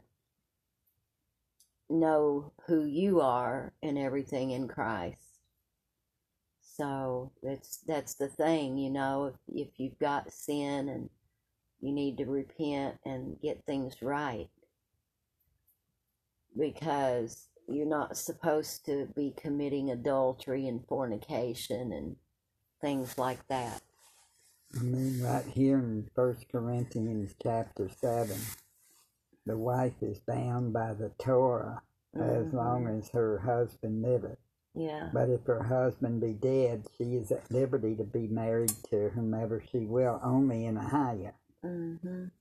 know 1.90 2.52
who 2.66 2.86
you 2.86 3.22
are 3.22 3.74
and 3.84 3.98
everything 3.98 4.52
in 4.52 4.68
Christ. 4.68 5.18
So 6.62 7.32
that's 7.44 7.78
that's 7.88 8.16
the 8.16 8.30
thing, 8.30 8.78
you 8.78 8.90
know, 8.90 9.26
if 9.26 9.68
if 9.68 9.80
you've 9.80 10.00
got 10.00 10.32
sin 10.34 10.90
and 10.90 11.10
you 11.84 11.92
need 11.92 12.18
to 12.18 12.26
repent 12.26 12.98
and 13.06 13.36
get 13.42 13.66
things 13.66 14.02
right 14.02 14.48
because 16.58 17.50
you're 17.68 17.86
not 17.86 18.16
supposed 18.18 18.86
to 18.86 19.08
be 19.18 19.34
committing 19.36 19.92
adultery 19.92 20.66
and 20.68 20.88
fornication 20.88 21.92
and 21.92 22.16
things 22.82 23.18
like 23.18 23.46
that. 23.50 23.82
I 24.80 24.84
mean, 24.84 25.22
right 25.22 25.46
here 25.46 25.78
in 25.78 26.10
First 26.16 26.46
Corinthians 26.50 27.36
chapter 27.44 27.90
seven, 27.90 28.40
the 29.46 29.58
wife 29.58 30.02
is 30.02 30.20
bound 30.20 30.72
by 30.72 30.94
the 30.94 31.10
Torah 31.20 31.82
as 32.16 32.48
Mhm. 32.48 32.54
long 32.54 32.88
as 32.88 33.10
her 33.10 33.40
husband 33.40 34.02
liveth. 34.02 34.40
Yeah. 34.74 35.10
But 35.14 35.30
if 35.30 35.46
her 35.46 35.64
husband 35.64 36.22
be 36.22 36.34
dead, 36.34 36.88
she 36.98 37.16
is 37.16 37.32
at 37.32 37.52
liberty 37.52 37.96
to 37.98 38.06
be 38.06 38.28
married 38.28 38.74
to 38.90 39.10
whomever 39.10 39.62
she 39.62 39.86
will, 39.86 40.20
only 40.24 40.66
in 40.66 40.76
Ahaya. 40.76 41.34
Mhm. 41.64 42.32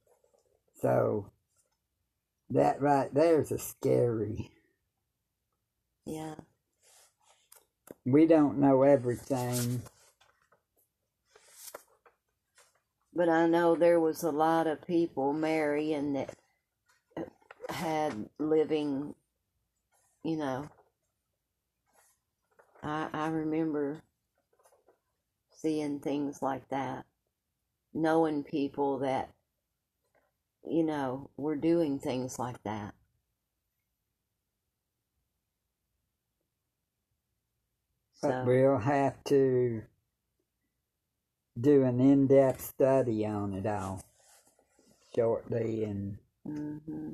So 0.80 1.30
that 2.50 2.80
right 2.80 3.12
there 3.14 3.40
is 3.40 3.52
a 3.52 3.58
scary. 3.58 4.50
Yeah. 6.06 6.36
We 8.04 8.26
don't 8.26 8.58
know 8.58 8.82
everything. 8.82 9.82
But 13.14 13.28
I 13.28 13.46
know 13.46 13.74
there 13.76 14.00
was 14.00 14.22
a 14.22 14.30
lot 14.30 14.66
of 14.66 14.86
people 14.86 15.32
marrying 15.32 16.14
that 16.14 16.36
had 17.68 18.28
living, 18.38 19.14
you 20.24 20.36
know. 20.36 20.68
I 22.82 23.08
I 23.12 23.28
remember 23.28 24.02
seeing 25.50 26.00
things 26.00 26.42
like 26.42 26.68
that, 26.70 27.06
knowing 27.94 28.44
people 28.44 28.98
that, 29.00 29.30
you 30.68 30.84
know, 30.84 31.30
were 31.36 31.56
doing 31.56 31.98
things 31.98 32.38
like 32.38 32.62
that. 32.64 32.94
But 38.22 38.46
we'll 38.46 38.78
have 38.78 39.22
to 39.24 39.82
do 41.60 41.84
an 41.84 42.00
in-depth 42.00 42.60
study 42.60 43.26
on 43.26 43.54
it 43.54 43.66
all 43.66 44.02
shortly 45.14 45.84
and 45.84 46.18
hmm 46.46 47.12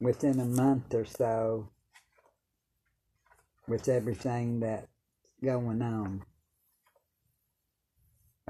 within 0.00 0.40
a 0.40 0.44
month 0.46 0.94
or 0.94 1.04
so 1.04 1.68
with 3.68 3.88
everything 3.88 4.60
that's 4.60 4.88
going 5.44 5.82
on. 5.82 6.22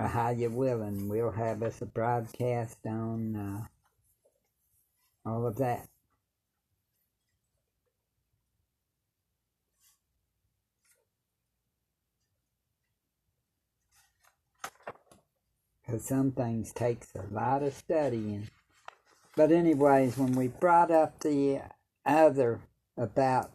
Ahaya 0.01 0.51
willing, 0.51 1.09
we'll 1.11 1.33
have 1.33 1.63
us 1.63 1.83
a 1.83 1.87
broadcast 1.87 2.79
on 2.87 3.37
uh, 3.37 3.67
all 5.31 5.47
of 5.47 5.57
that. 5.59 5.89
Because 15.87 16.07
some 16.07 16.33
things 16.33 16.73
takes 16.73 17.09
a 17.15 17.35
lot 17.35 17.63
of 17.63 17.75
studying. 17.75 18.49
But 19.37 19.53
anyways, 19.53 20.19
when 20.19 20.33
we 20.33 20.49
brought 20.49 20.91
up 20.91 21.21
the 21.21 21.61
other 22.07 22.61
about 22.97 23.53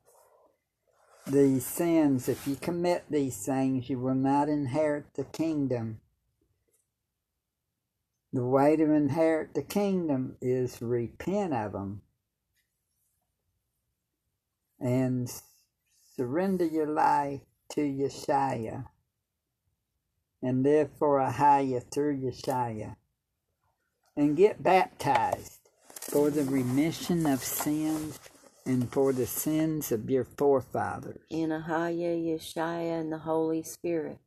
these 1.28 1.66
sins, 1.66 2.30
if 2.30 2.48
you 2.48 2.56
commit 2.56 3.06
these 3.10 3.38
things, 3.46 3.90
you 3.90 4.00
will 4.00 4.16
not 4.16 4.50
inherit 4.50 5.14
the 5.16 5.26
kingdom. 5.26 6.02
The 8.36 8.44
way 8.44 8.76
to 8.76 8.92
inherit 8.92 9.54
the 9.54 9.64
kingdom 9.64 10.36
is 10.42 10.82
repent 10.82 11.54
of 11.54 11.72
them 11.72 12.02
and 14.78 15.32
surrender 16.18 16.66
your 16.66 16.88
life 16.88 17.40
to 17.70 17.80
Yeshua 17.80 18.88
and 20.42 20.64
live 20.64 20.90
for 21.00 21.20
Ahaya 21.20 21.82
through 21.90 22.18
Yeshua 22.18 22.98
and 24.18 24.36
get 24.36 24.62
baptized 24.62 25.70
for 25.90 26.30
the 26.30 26.44
remission 26.44 27.26
of 27.26 27.42
sins 27.42 28.20
and 28.66 28.92
for 28.92 29.14
the 29.14 29.28
sins 29.28 29.94
of 29.94 30.10
your 30.10 30.26
forefathers. 30.26 31.22
In 31.30 31.52
Ahaya, 31.52 32.22
Yeshaya, 32.22 33.00
and 33.00 33.14
the 33.14 33.20
Holy 33.20 33.64
Spirit. 33.64 34.18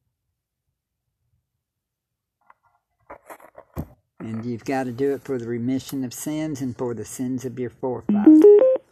And 4.20 4.44
you've 4.44 4.64
got 4.64 4.84
to 4.84 4.92
do 4.92 5.14
it 5.14 5.22
for 5.22 5.38
the 5.38 5.46
remission 5.46 6.04
of 6.04 6.12
sins 6.12 6.60
and 6.60 6.76
for 6.76 6.92
the 6.92 7.04
sins 7.04 7.44
of 7.44 7.58
your 7.58 7.70
forefathers. 7.70 8.42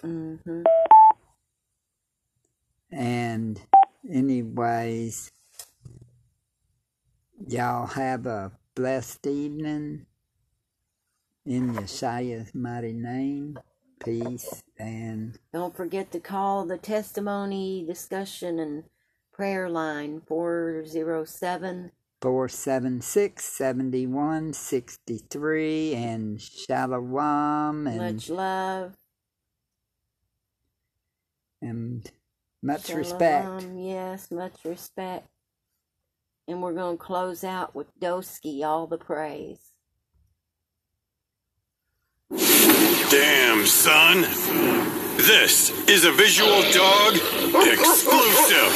hmm 0.01 0.63
And, 2.93 3.61
anyways, 4.09 5.33
y'all 7.49 7.87
have 7.87 8.27
a 8.27 8.53
blessed 8.75 9.27
evening. 9.27 10.07
In 11.45 11.75
Yeshua's 11.75 12.55
mighty 12.55 12.93
name, 12.93 13.59
peace 14.05 14.63
and 14.79 15.39
Don't 15.53 15.77
forget 15.77 16.11
to 16.13 16.21
call 16.21 16.65
the 16.65 16.77
testimony 16.77 17.85
discussion 17.87 18.59
and 18.59 18.85
prayer 19.33 19.69
line 19.69 20.23
407 20.27 21.93
476 22.23 23.45
7163 23.45 25.95
and 25.95 26.41
Shalom 26.41 27.87
and, 27.87 27.99
much 27.99 28.31
love. 28.31 28.95
and 31.61 32.11
much 32.63 32.89
respect. 32.89 33.67
Yes, 33.75 34.31
much 34.31 34.55
respect. 34.65 35.29
And 36.49 36.63
we're 36.63 36.73
going 36.73 36.97
to 36.97 37.03
close 37.03 37.45
out 37.45 37.75
with 37.75 37.89
Dosky, 38.01 38.65
all 38.65 38.87
the 38.87 38.97
praise. 38.99 39.73
Damn, 43.11 43.67
son. 43.67 44.23
This 45.17 45.71
is 45.89 46.05
a 46.05 46.13
Visual 46.13 46.63
Dog 46.73 47.15
exclusive. 47.55 48.73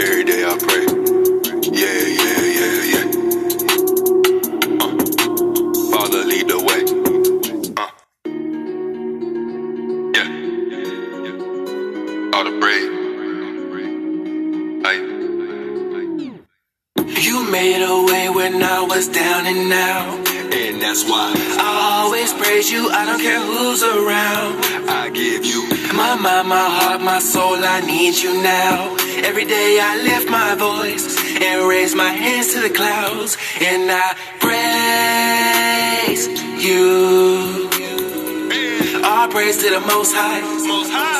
Every 0.00 0.24
day 0.24 0.44
I 0.44 0.54
pray. 0.66 0.84
Yeah, 1.72 2.02
yeah, 2.20 2.42
yeah, 2.58 2.74
yeah. 2.92 3.06
Uh, 4.82 4.92
Father, 5.90 6.22
lead 6.30 6.46
the 6.48 6.58
way. 6.68 6.80
Uh. 7.76 7.90
Yeah. 10.16 10.28
All 12.34 12.44
the 12.44 12.52
brave. 12.60 12.90
Hey. 14.84 14.98
You 17.22 17.36
made 17.50 17.82
a 17.82 17.86
way 18.12 18.28
when 18.28 18.62
I 18.62 18.82
was 18.82 19.08
down 19.08 19.46
and 19.46 19.72
out. 19.72 20.28
And 20.52 20.82
that's 20.82 21.04
why 21.04 21.32
I 21.58 22.02
always 22.04 22.32
praise 22.34 22.70
you, 22.70 22.90
I 22.90 23.06
don't 23.06 23.20
care 23.20 23.40
who's 23.40 23.82
around. 23.82 24.64
I 24.90 25.08
give 25.08 25.46
you 25.46 25.71
My 25.94 26.16
mind, 26.16 26.48
my 26.48 26.68
heart, 26.78 27.00
my 27.02 27.18
soul, 27.18 27.56
I 27.56 27.80
need 27.80 28.16
you 28.16 28.42
now. 28.42 28.96
Every 29.28 29.44
day 29.44 29.78
I 29.80 29.96
lift 30.02 30.28
my 30.30 30.54
voice 30.54 31.16
and 31.40 31.68
raise 31.68 31.94
my 31.94 32.10
hands 32.10 32.54
to 32.54 32.60
the 32.60 32.70
clouds, 32.70 33.36
and 33.60 33.90
I 33.90 34.14
praise 34.40 36.26
you. 36.64 37.68
All 39.04 39.28
praise 39.28 39.58
to 39.58 39.70
the 39.70 39.80
Most 39.80 40.14
High. 40.14 40.42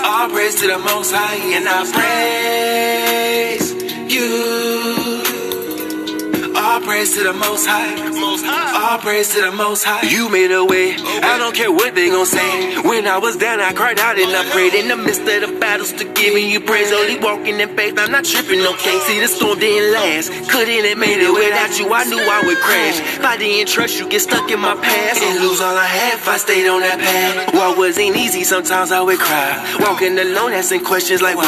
All 0.05 0.29
praise 0.31 0.55
to 0.61 0.67
the 0.67 0.79
Most 0.79 1.13
High, 1.13 1.37
and 1.57 1.69
I 1.69 1.85
praise 3.59 3.73
you. 4.13 4.92
Praise 6.85 7.15
to 7.17 7.23
the 7.23 7.33
Most 7.33 7.67
High. 7.67 7.95
Most 8.11 8.45
high. 8.45 8.91
All 8.91 8.99
praise 8.99 9.33
to 9.35 9.41
the 9.41 9.53
Most 9.53 9.85
High. 9.85 10.03
You 10.03 10.29
made 10.29 10.51
a 10.51 10.65
way. 10.65 10.95
I 10.99 11.39
don't 11.39 11.55
care 11.55 11.71
what 11.71 11.95
they 11.95 12.11
gon' 12.11 12.27
say. 12.27 12.83
When 12.83 13.07
I 13.07 13.19
was 13.19 13.37
down, 13.37 13.61
I 13.61 13.73
cried 13.73 14.01
out 14.01 14.19
and 14.19 14.31
I 14.31 14.43
oh, 14.47 14.51
prayed 14.51 14.75
in 14.75 14.89
the 14.89 14.97
midst 14.97 15.23
of 15.23 15.47
the 15.47 15.59
battles 15.61 15.93
to 15.95 16.05
giving 16.13 16.51
you 16.51 16.61
praise. 16.61 16.91
Only 16.91 17.19
walking 17.19 17.61
in 17.61 17.77
faith. 17.77 17.95
I'm 17.99 18.11
not 18.11 18.25
tripping, 18.25 18.67
okay? 18.67 18.99
See, 19.07 19.21
the 19.21 19.29
storm 19.29 19.61
didn't 19.61 19.93
last. 19.93 20.51
Couldn't 20.51 20.85
have 20.85 20.99
made 20.99 21.23
it 21.23 21.31
without 21.31 21.79
you. 21.79 21.87
I 21.93 22.03
knew 22.05 22.19
I 22.19 22.43
would 22.47 22.59
crash. 22.59 22.99
If 22.99 23.25
I 23.25 23.37
didn't 23.37 23.69
trust 23.69 24.01
you, 24.01 24.09
get 24.09 24.23
stuck 24.23 24.51
in 24.51 24.59
my 24.59 24.75
past 24.75 25.23
and 25.23 25.39
lose 25.39 25.61
all 25.61 25.77
I 25.77 25.87
had 25.87 26.15
if 26.19 26.27
I 26.27 26.37
stayed 26.37 26.67
on 26.67 26.81
that 26.81 26.99
path. 26.99 27.55
Walk 27.55 27.79
wasn't 27.79 28.17
easy. 28.17 28.43
Sometimes 28.43 28.91
I 28.91 29.03
would 29.03 29.19
cry. 29.19 29.55
Walking 29.79 30.19
alone, 30.19 30.53
asking 30.53 30.85
questions 30.85 31.23
like 31.23 31.37
why? 31.37 31.47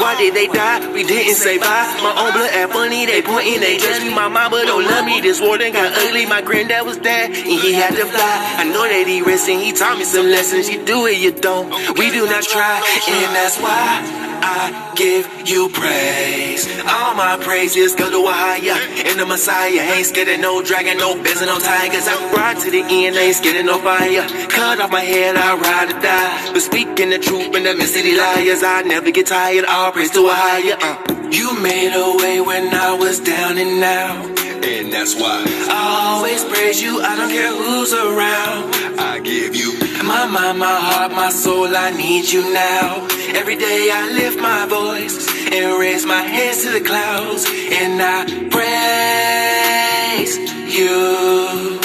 Why 0.00 0.16
did 0.18 0.34
they 0.34 0.46
die? 0.46 0.92
We 0.92 1.04
didn't 1.04 1.36
say 1.36 1.56
bye. 1.56 1.88
My 2.04 2.12
own 2.20 2.32
blood 2.32 2.50
act 2.52 2.72
funny. 2.72 3.06
They 3.06 3.22
pointing, 3.22 3.60
they 3.60 3.78
judge 3.78 4.02
me. 4.02 4.14
My 4.14 4.28
mama 4.28 4.62
don't 4.66 4.73
love 4.78 5.04
me. 5.04 5.20
This 5.20 5.40
war 5.40 5.58
done 5.58 5.72
got 5.72 5.92
ugly. 5.92 6.26
My 6.26 6.42
granddad 6.42 6.84
was 6.86 6.98
dead 6.98 7.30
and 7.30 7.60
he 7.60 7.72
had 7.72 7.94
to 7.94 8.06
fly. 8.06 8.36
I 8.58 8.64
know 8.64 8.82
that 8.82 9.06
he 9.06 9.22
resting. 9.22 9.60
He 9.60 9.72
taught 9.72 9.98
me 9.98 10.04
some 10.04 10.26
lessons. 10.26 10.68
You 10.68 10.84
do 10.84 11.06
it, 11.06 11.18
you 11.18 11.32
don't. 11.32 11.68
We 11.98 12.10
do 12.10 12.26
not 12.26 12.42
try, 12.44 12.82
and 13.08 13.34
that's 13.34 13.58
why. 13.60 14.24
I 14.46 14.92
give 14.94 15.48
you 15.48 15.70
praise. 15.70 16.68
All 16.86 17.14
my 17.14 17.38
praises 17.40 17.94
go 17.94 18.10
to 18.10 18.28
Ahaya 18.28 18.76
and 19.08 19.18
the 19.18 19.24
Messiah. 19.24 19.96
Ain't 19.96 20.06
scared 20.06 20.28
of 20.28 20.40
no 20.40 20.62
dragon, 20.62 20.98
no 20.98 21.12
and 21.12 21.24
no 21.24 21.58
tigers. 21.58 22.06
I 22.06 22.32
ride 22.36 22.58
to 22.60 22.70
the 22.70 22.82
end, 22.82 23.16
ain't 23.16 23.36
scared 23.36 23.56
of 23.56 23.64
no 23.64 23.78
fire. 23.78 24.28
Cut 24.48 24.80
off 24.80 24.90
my 24.90 25.00
head, 25.00 25.36
I 25.36 25.56
ride 25.56 25.96
or 25.96 26.00
die. 26.00 26.52
But 26.52 26.60
speaking 26.60 27.10
the 27.10 27.18
truth 27.18 27.56
in 27.56 27.62
the 27.64 27.74
midst 27.74 27.96
of 27.96 28.02
the 28.02 28.16
liars, 28.16 28.62
I 28.62 28.82
never 28.82 29.10
get 29.10 29.26
tired. 29.28 29.64
All 29.64 29.92
praise 29.92 30.10
to 30.10 30.20
Ahaya. 30.28 30.76
Uh. 30.78 31.30
You 31.32 31.58
made 31.60 31.94
a 31.94 32.16
way 32.22 32.40
when 32.42 32.72
I 32.74 32.92
was 32.94 33.20
down 33.20 33.56
and 33.56 33.82
out. 33.82 34.43
And 34.66 34.90
that's 34.92 35.14
why 35.14 35.44
I 35.68 36.16
always 36.16 36.42
praise 36.44 36.80
you, 36.82 37.00
I 37.00 37.16
don't 37.16 37.28
care 37.28 37.52
who's 37.52 37.92
around. 37.92 38.74
I 38.98 39.20
give 39.20 39.54
you 39.54 39.72
My 40.02 40.26
mind, 40.26 40.58
my 40.58 40.66
heart, 40.66 41.12
my 41.12 41.30
soul, 41.30 41.68
I 41.76 41.90
need 41.90 42.30
you 42.32 42.42
now. 42.52 43.06
Every 43.34 43.56
day 43.56 43.90
I 43.92 44.10
lift 44.12 44.38
my 44.40 44.66
voice 44.66 45.28
and 45.52 45.78
raise 45.78 46.06
my 46.06 46.22
hands 46.22 46.62
to 46.64 46.70
the 46.70 46.80
clouds, 46.80 47.44
and 47.46 48.00
I 48.00 48.24
praise 48.56 50.38
you. 50.78 51.80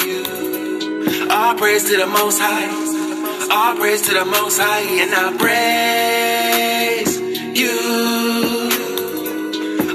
All 1.30 1.54
praise 1.56 1.84
to 1.84 1.96
the 1.96 2.06
Most 2.06 2.38
High. 2.40 2.68
All 3.54 3.74
praise 3.76 4.02
to 4.02 4.14
the 4.14 4.24
Most 4.24 4.58
High, 4.58 4.84
and 5.02 5.14
I 5.14 5.32
praise 5.44 7.20
you. 7.60 7.76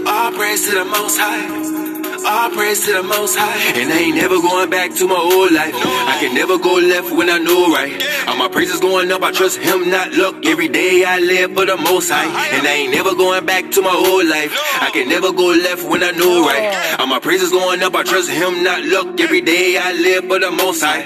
All 0.07 0.31
praise 0.33 0.67
to 0.69 0.75
the 0.75 0.85
Most 0.85 1.17
High. 1.19 1.84
All 2.25 2.49
praise 2.49 2.83
to 2.85 2.93
the 2.93 3.03
Most 3.03 3.35
High. 3.37 3.79
And 3.79 3.93
I 3.93 3.97
ain't 3.97 4.15
never 4.15 4.41
going 4.41 4.69
back 4.69 4.93
to 4.95 5.07
my 5.07 5.15
old 5.15 5.51
life. 5.51 5.73
I 5.75 6.17
can 6.19 6.33
never 6.33 6.57
go 6.57 6.73
left 6.73 7.11
when 7.11 7.29
I 7.29 7.37
know 7.37 7.71
right. 7.71 8.01
All 8.27 8.35
my 8.35 8.47
praises 8.47 8.79
going 8.79 9.11
up, 9.11 9.21
I 9.21 9.31
trust 9.31 9.59
Him, 9.59 9.89
not 9.91 10.11
luck. 10.13 10.43
Every 10.45 10.67
day 10.67 11.03
I 11.05 11.19
live 11.19 11.53
for 11.53 11.65
the 11.65 11.77
Most 11.77 12.09
High. 12.09 12.25
And 12.57 12.65
I 12.67 12.71
ain't 12.71 12.93
never 12.93 13.13
going 13.13 13.45
back 13.45 13.69
to 13.71 13.81
my 13.81 13.93
old 13.93 14.25
life. 14.27 14.51
I 14.81 14.89
can 14.91 15.07
never 15.07 15.31
go 15.31 15.47
left 15.53 15.83
when 15.87 16.01
I 16.01 16.11
know 16.11 16.41
right. 16.45 16.99
All 16.99 17.07
my 17.07 17.19
praises 17.19 17.51
going 17.51 17.83
up, 17.83 17.93
I 17.93 18.01
trust 18.01 18.29
Him, 18.31 18.63
not 18.63 18.83
luck. 18.83 19.19
Every 19.19 19.41
day 19.41 19.77
I 19.77 19.93
live 19.93 20.25
for 20.25 20.39
the 20.39 20.49
Most 20.49 20.81
High. 20.81 21.05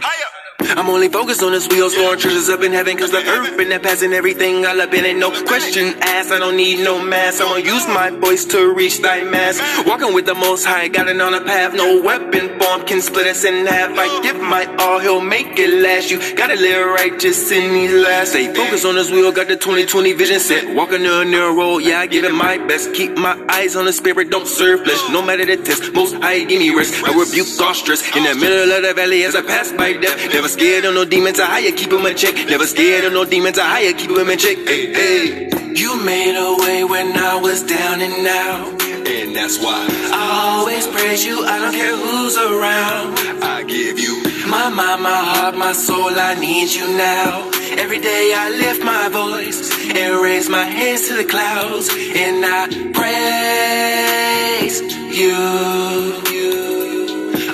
I'm 0.78 0.90
only 0.90 1.10
focused 1.10 1.42
on 1.42 1.52
this 1.52 1.68
wheel, 1.68 1.90
storing 1.90 2.20
treasures 2.20 2.50
up 2.50 2.62
in 2.62 2.74
heaven, 2.74 2.98
cause 2.98 3.12
the 3.12 3.26
earth 3.28 3.60
and 3.60 3.72
that 3.72 3.84
passing 3.84 4.14
everything 4.14 4.66
all 4.66 4.80
up 4.80 4.94
in 4.94 5.06
it. 5.06 5.18
No 5.18 5.32
question 5.46 5.96
asked, 6.02 6.32
I 6.32 6.40
don't 6.40 6.56
need 6.56 6.84
no 6.84 7.02
mask. 7.04 7.42
I'ma 7.42 7.56
use 7.56 7.88
my 7.88 8.10
voice 8.10 8.46
to 8.46 8.74
reach 8.74 9.00
thy 9.00 9.24
mass. 9.24 9.60
Walking 9.86 10.14
with 10.14 10.26
the 10.26 10.36
most 10.36 10.66
high, 10.66 10.88
got 10.88 11.08
it 11.08 11.20
on 11.20 11.34
a 11.34 11.42
path. 11.42 11.74
No 11.74 12.02
weapon 12.02 12.60
form 12.60 12.86
can 12.86 13.02
split 13.02 13.28
us 13.28 13.44
in 13.44 13.66
half. 13.66 13.98
I 13.98 14.22
give 14.22 14.40
my 14.40 14.66
all, 14.78 15.00
he'll 15.00 15.22
make 15.22 15.58
it 15.58 15.82
last. 15.82 16.12
You 16.12 16.20
gotta 16.36 16.56
live 16.56 16.86
righteous 16.88 17.52
in 17.52 17.74
these 17.74 17.94
last. 17.94 18.32
Stay 18.32 18.54
focused 18.54 18.86
on 18.86 18.96
this 18.96 19.10
wheel, 19.10 19.32
got 19.32 19.48
the 19.48 19.56
2020 19.56 20.14
vision 20.14 20.40
set. 20.40 20.76
Walking 20.76 21.06
on 21.06 21.28
a 21.28 21.30
narrow 21.30 21.54
road, 21.54 21.80
yeah, 21.80 22.00
I 22.00 22.08
give 22.08 22.26
it 22.26 22.34
my 22.34 22.58
best. 22.58 22.94
Keep 22.94 23.18
my 23.18 23.40
eyes 23.50 23.76
on 23.76 23.86
the 23.86 23.94
spirit, 23.94 24.30
don't 24.30 24.48
serve 24.48 24.84
flesh. 24.84 25.02
No 25.10 25.22
matter 25.22 25.46
the 25.46 25.58
test, 25.58 25.94
most 25.94 26.16
high, 26.16 26.44
give 26.44 26.60
me 26.60 26.76
rest. 26.76 26.94
I 27.04 27.18
rebuke 27.18 27.48
all 27.60 27.74
stress 27.74 28.04
in 28.16 28.24
the 28.24 28.36
middle 28.36 28.72
of 28.72 28.84
the 28.84 28.94
valley 28.94 29.24
as 29.24 29.36
I 29.36 29.42
pass 29.42 29.72
by 29.72 29.94
death. 29.94 30.34
Never 30.34 30.48
scared 30.60 30.84
of 30.84 30.94
no 30.94 31.06
demons, 31.06 31.40
I 31.40 31.46
higher, 31.46 31.72
keep 31.72 31.90
them 31.90 32.06
in 32.06 32.18
check. 32.18 32.36
Never 32.36 32.68
scared 32.68 33.06
of 33.06 33.14
no 33.14 33.24
demons, 33.24 33.58
I 33.58 33.68
higher, 33.76 33.94
keep 33.94 34.14
them 34.14 34.30
in 34.30 34.38
check. 34.38 34.58
Hey, 34.58 34.92
hey. 34.92 35.50
You 35.74 36.04
made 36.04 36.36
a 36.36 36.52
way 36.60 36.84
when 36.84 37.18
I 37.18 37.40
was 37.40 37.64
down 37.64 38.02
and 38.02 38.28
out. 38.28 38.68
And 39.08 39.34
that's 39.34 39.58
why 39.64 39.88
I 40.12 40.58
always 40.58 40.86
praise 40.88 41.26
you, 41.26 41.46
I 41.46 41.60
don't 41.60 41.72
care 41.72 41.96
who's 41.96 42.36
around. 42.38 43.18
I 43.42 43.64
give 43.64 44.00
you 44.00 44.22
my 44.50 44.68
mind, 44.68 45.02
my 45.02 45.22
heart, 45.32 45.56
my 45.56 45.72
soul, 45.72 46.12
I 46.12 46.36
need 46.36 46.74
you 46.74 46.88
now. 46.98 47.50
Every 47.84 48.00
day 48.00 48.34
I 48.36 48.50
lift 48.50 48.84
my 48.84 49.08
voice 49.08 49.72
and 49.96 50.22
raise 50.22 50.50
my 50.50 50.66
hands 50.66 51.08
to 51.08 51.14
the 51.16 51.24
clouds 51.24 51.88
and 51.90 52.46
I 52.46 52.68
praise 53.00 54.82
you. 55.18 55.38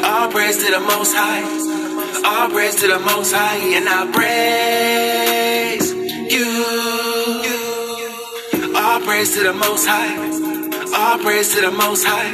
All 0.04 0.28
praise 0.32 0.58
to 0.58 0.72
the 0.72 0.80
Most 0.80 1.14
High. 1.14 1.75
All 2.24 2.50
praise 2.50 2.76
to 2.76 2.88
the 2.88 3.00
Most 3.00 3.34
High, 3.34 3.58
and 3.78 3.90
I 3.90 4.06
praise 4.16 5.92
you. 6.34 6.48
All 8.76 9.00
praise 9.02 9.34
to 9.36 9.44
the 9.44 9.54
Most 9.54 9.86
High. 9.88 10.16
All 10.96 11.18
praise 11.20 11.54
to 11.56 11.62
the 11.62 11.72
Most 11.72 12.06
High. 12.06 12.32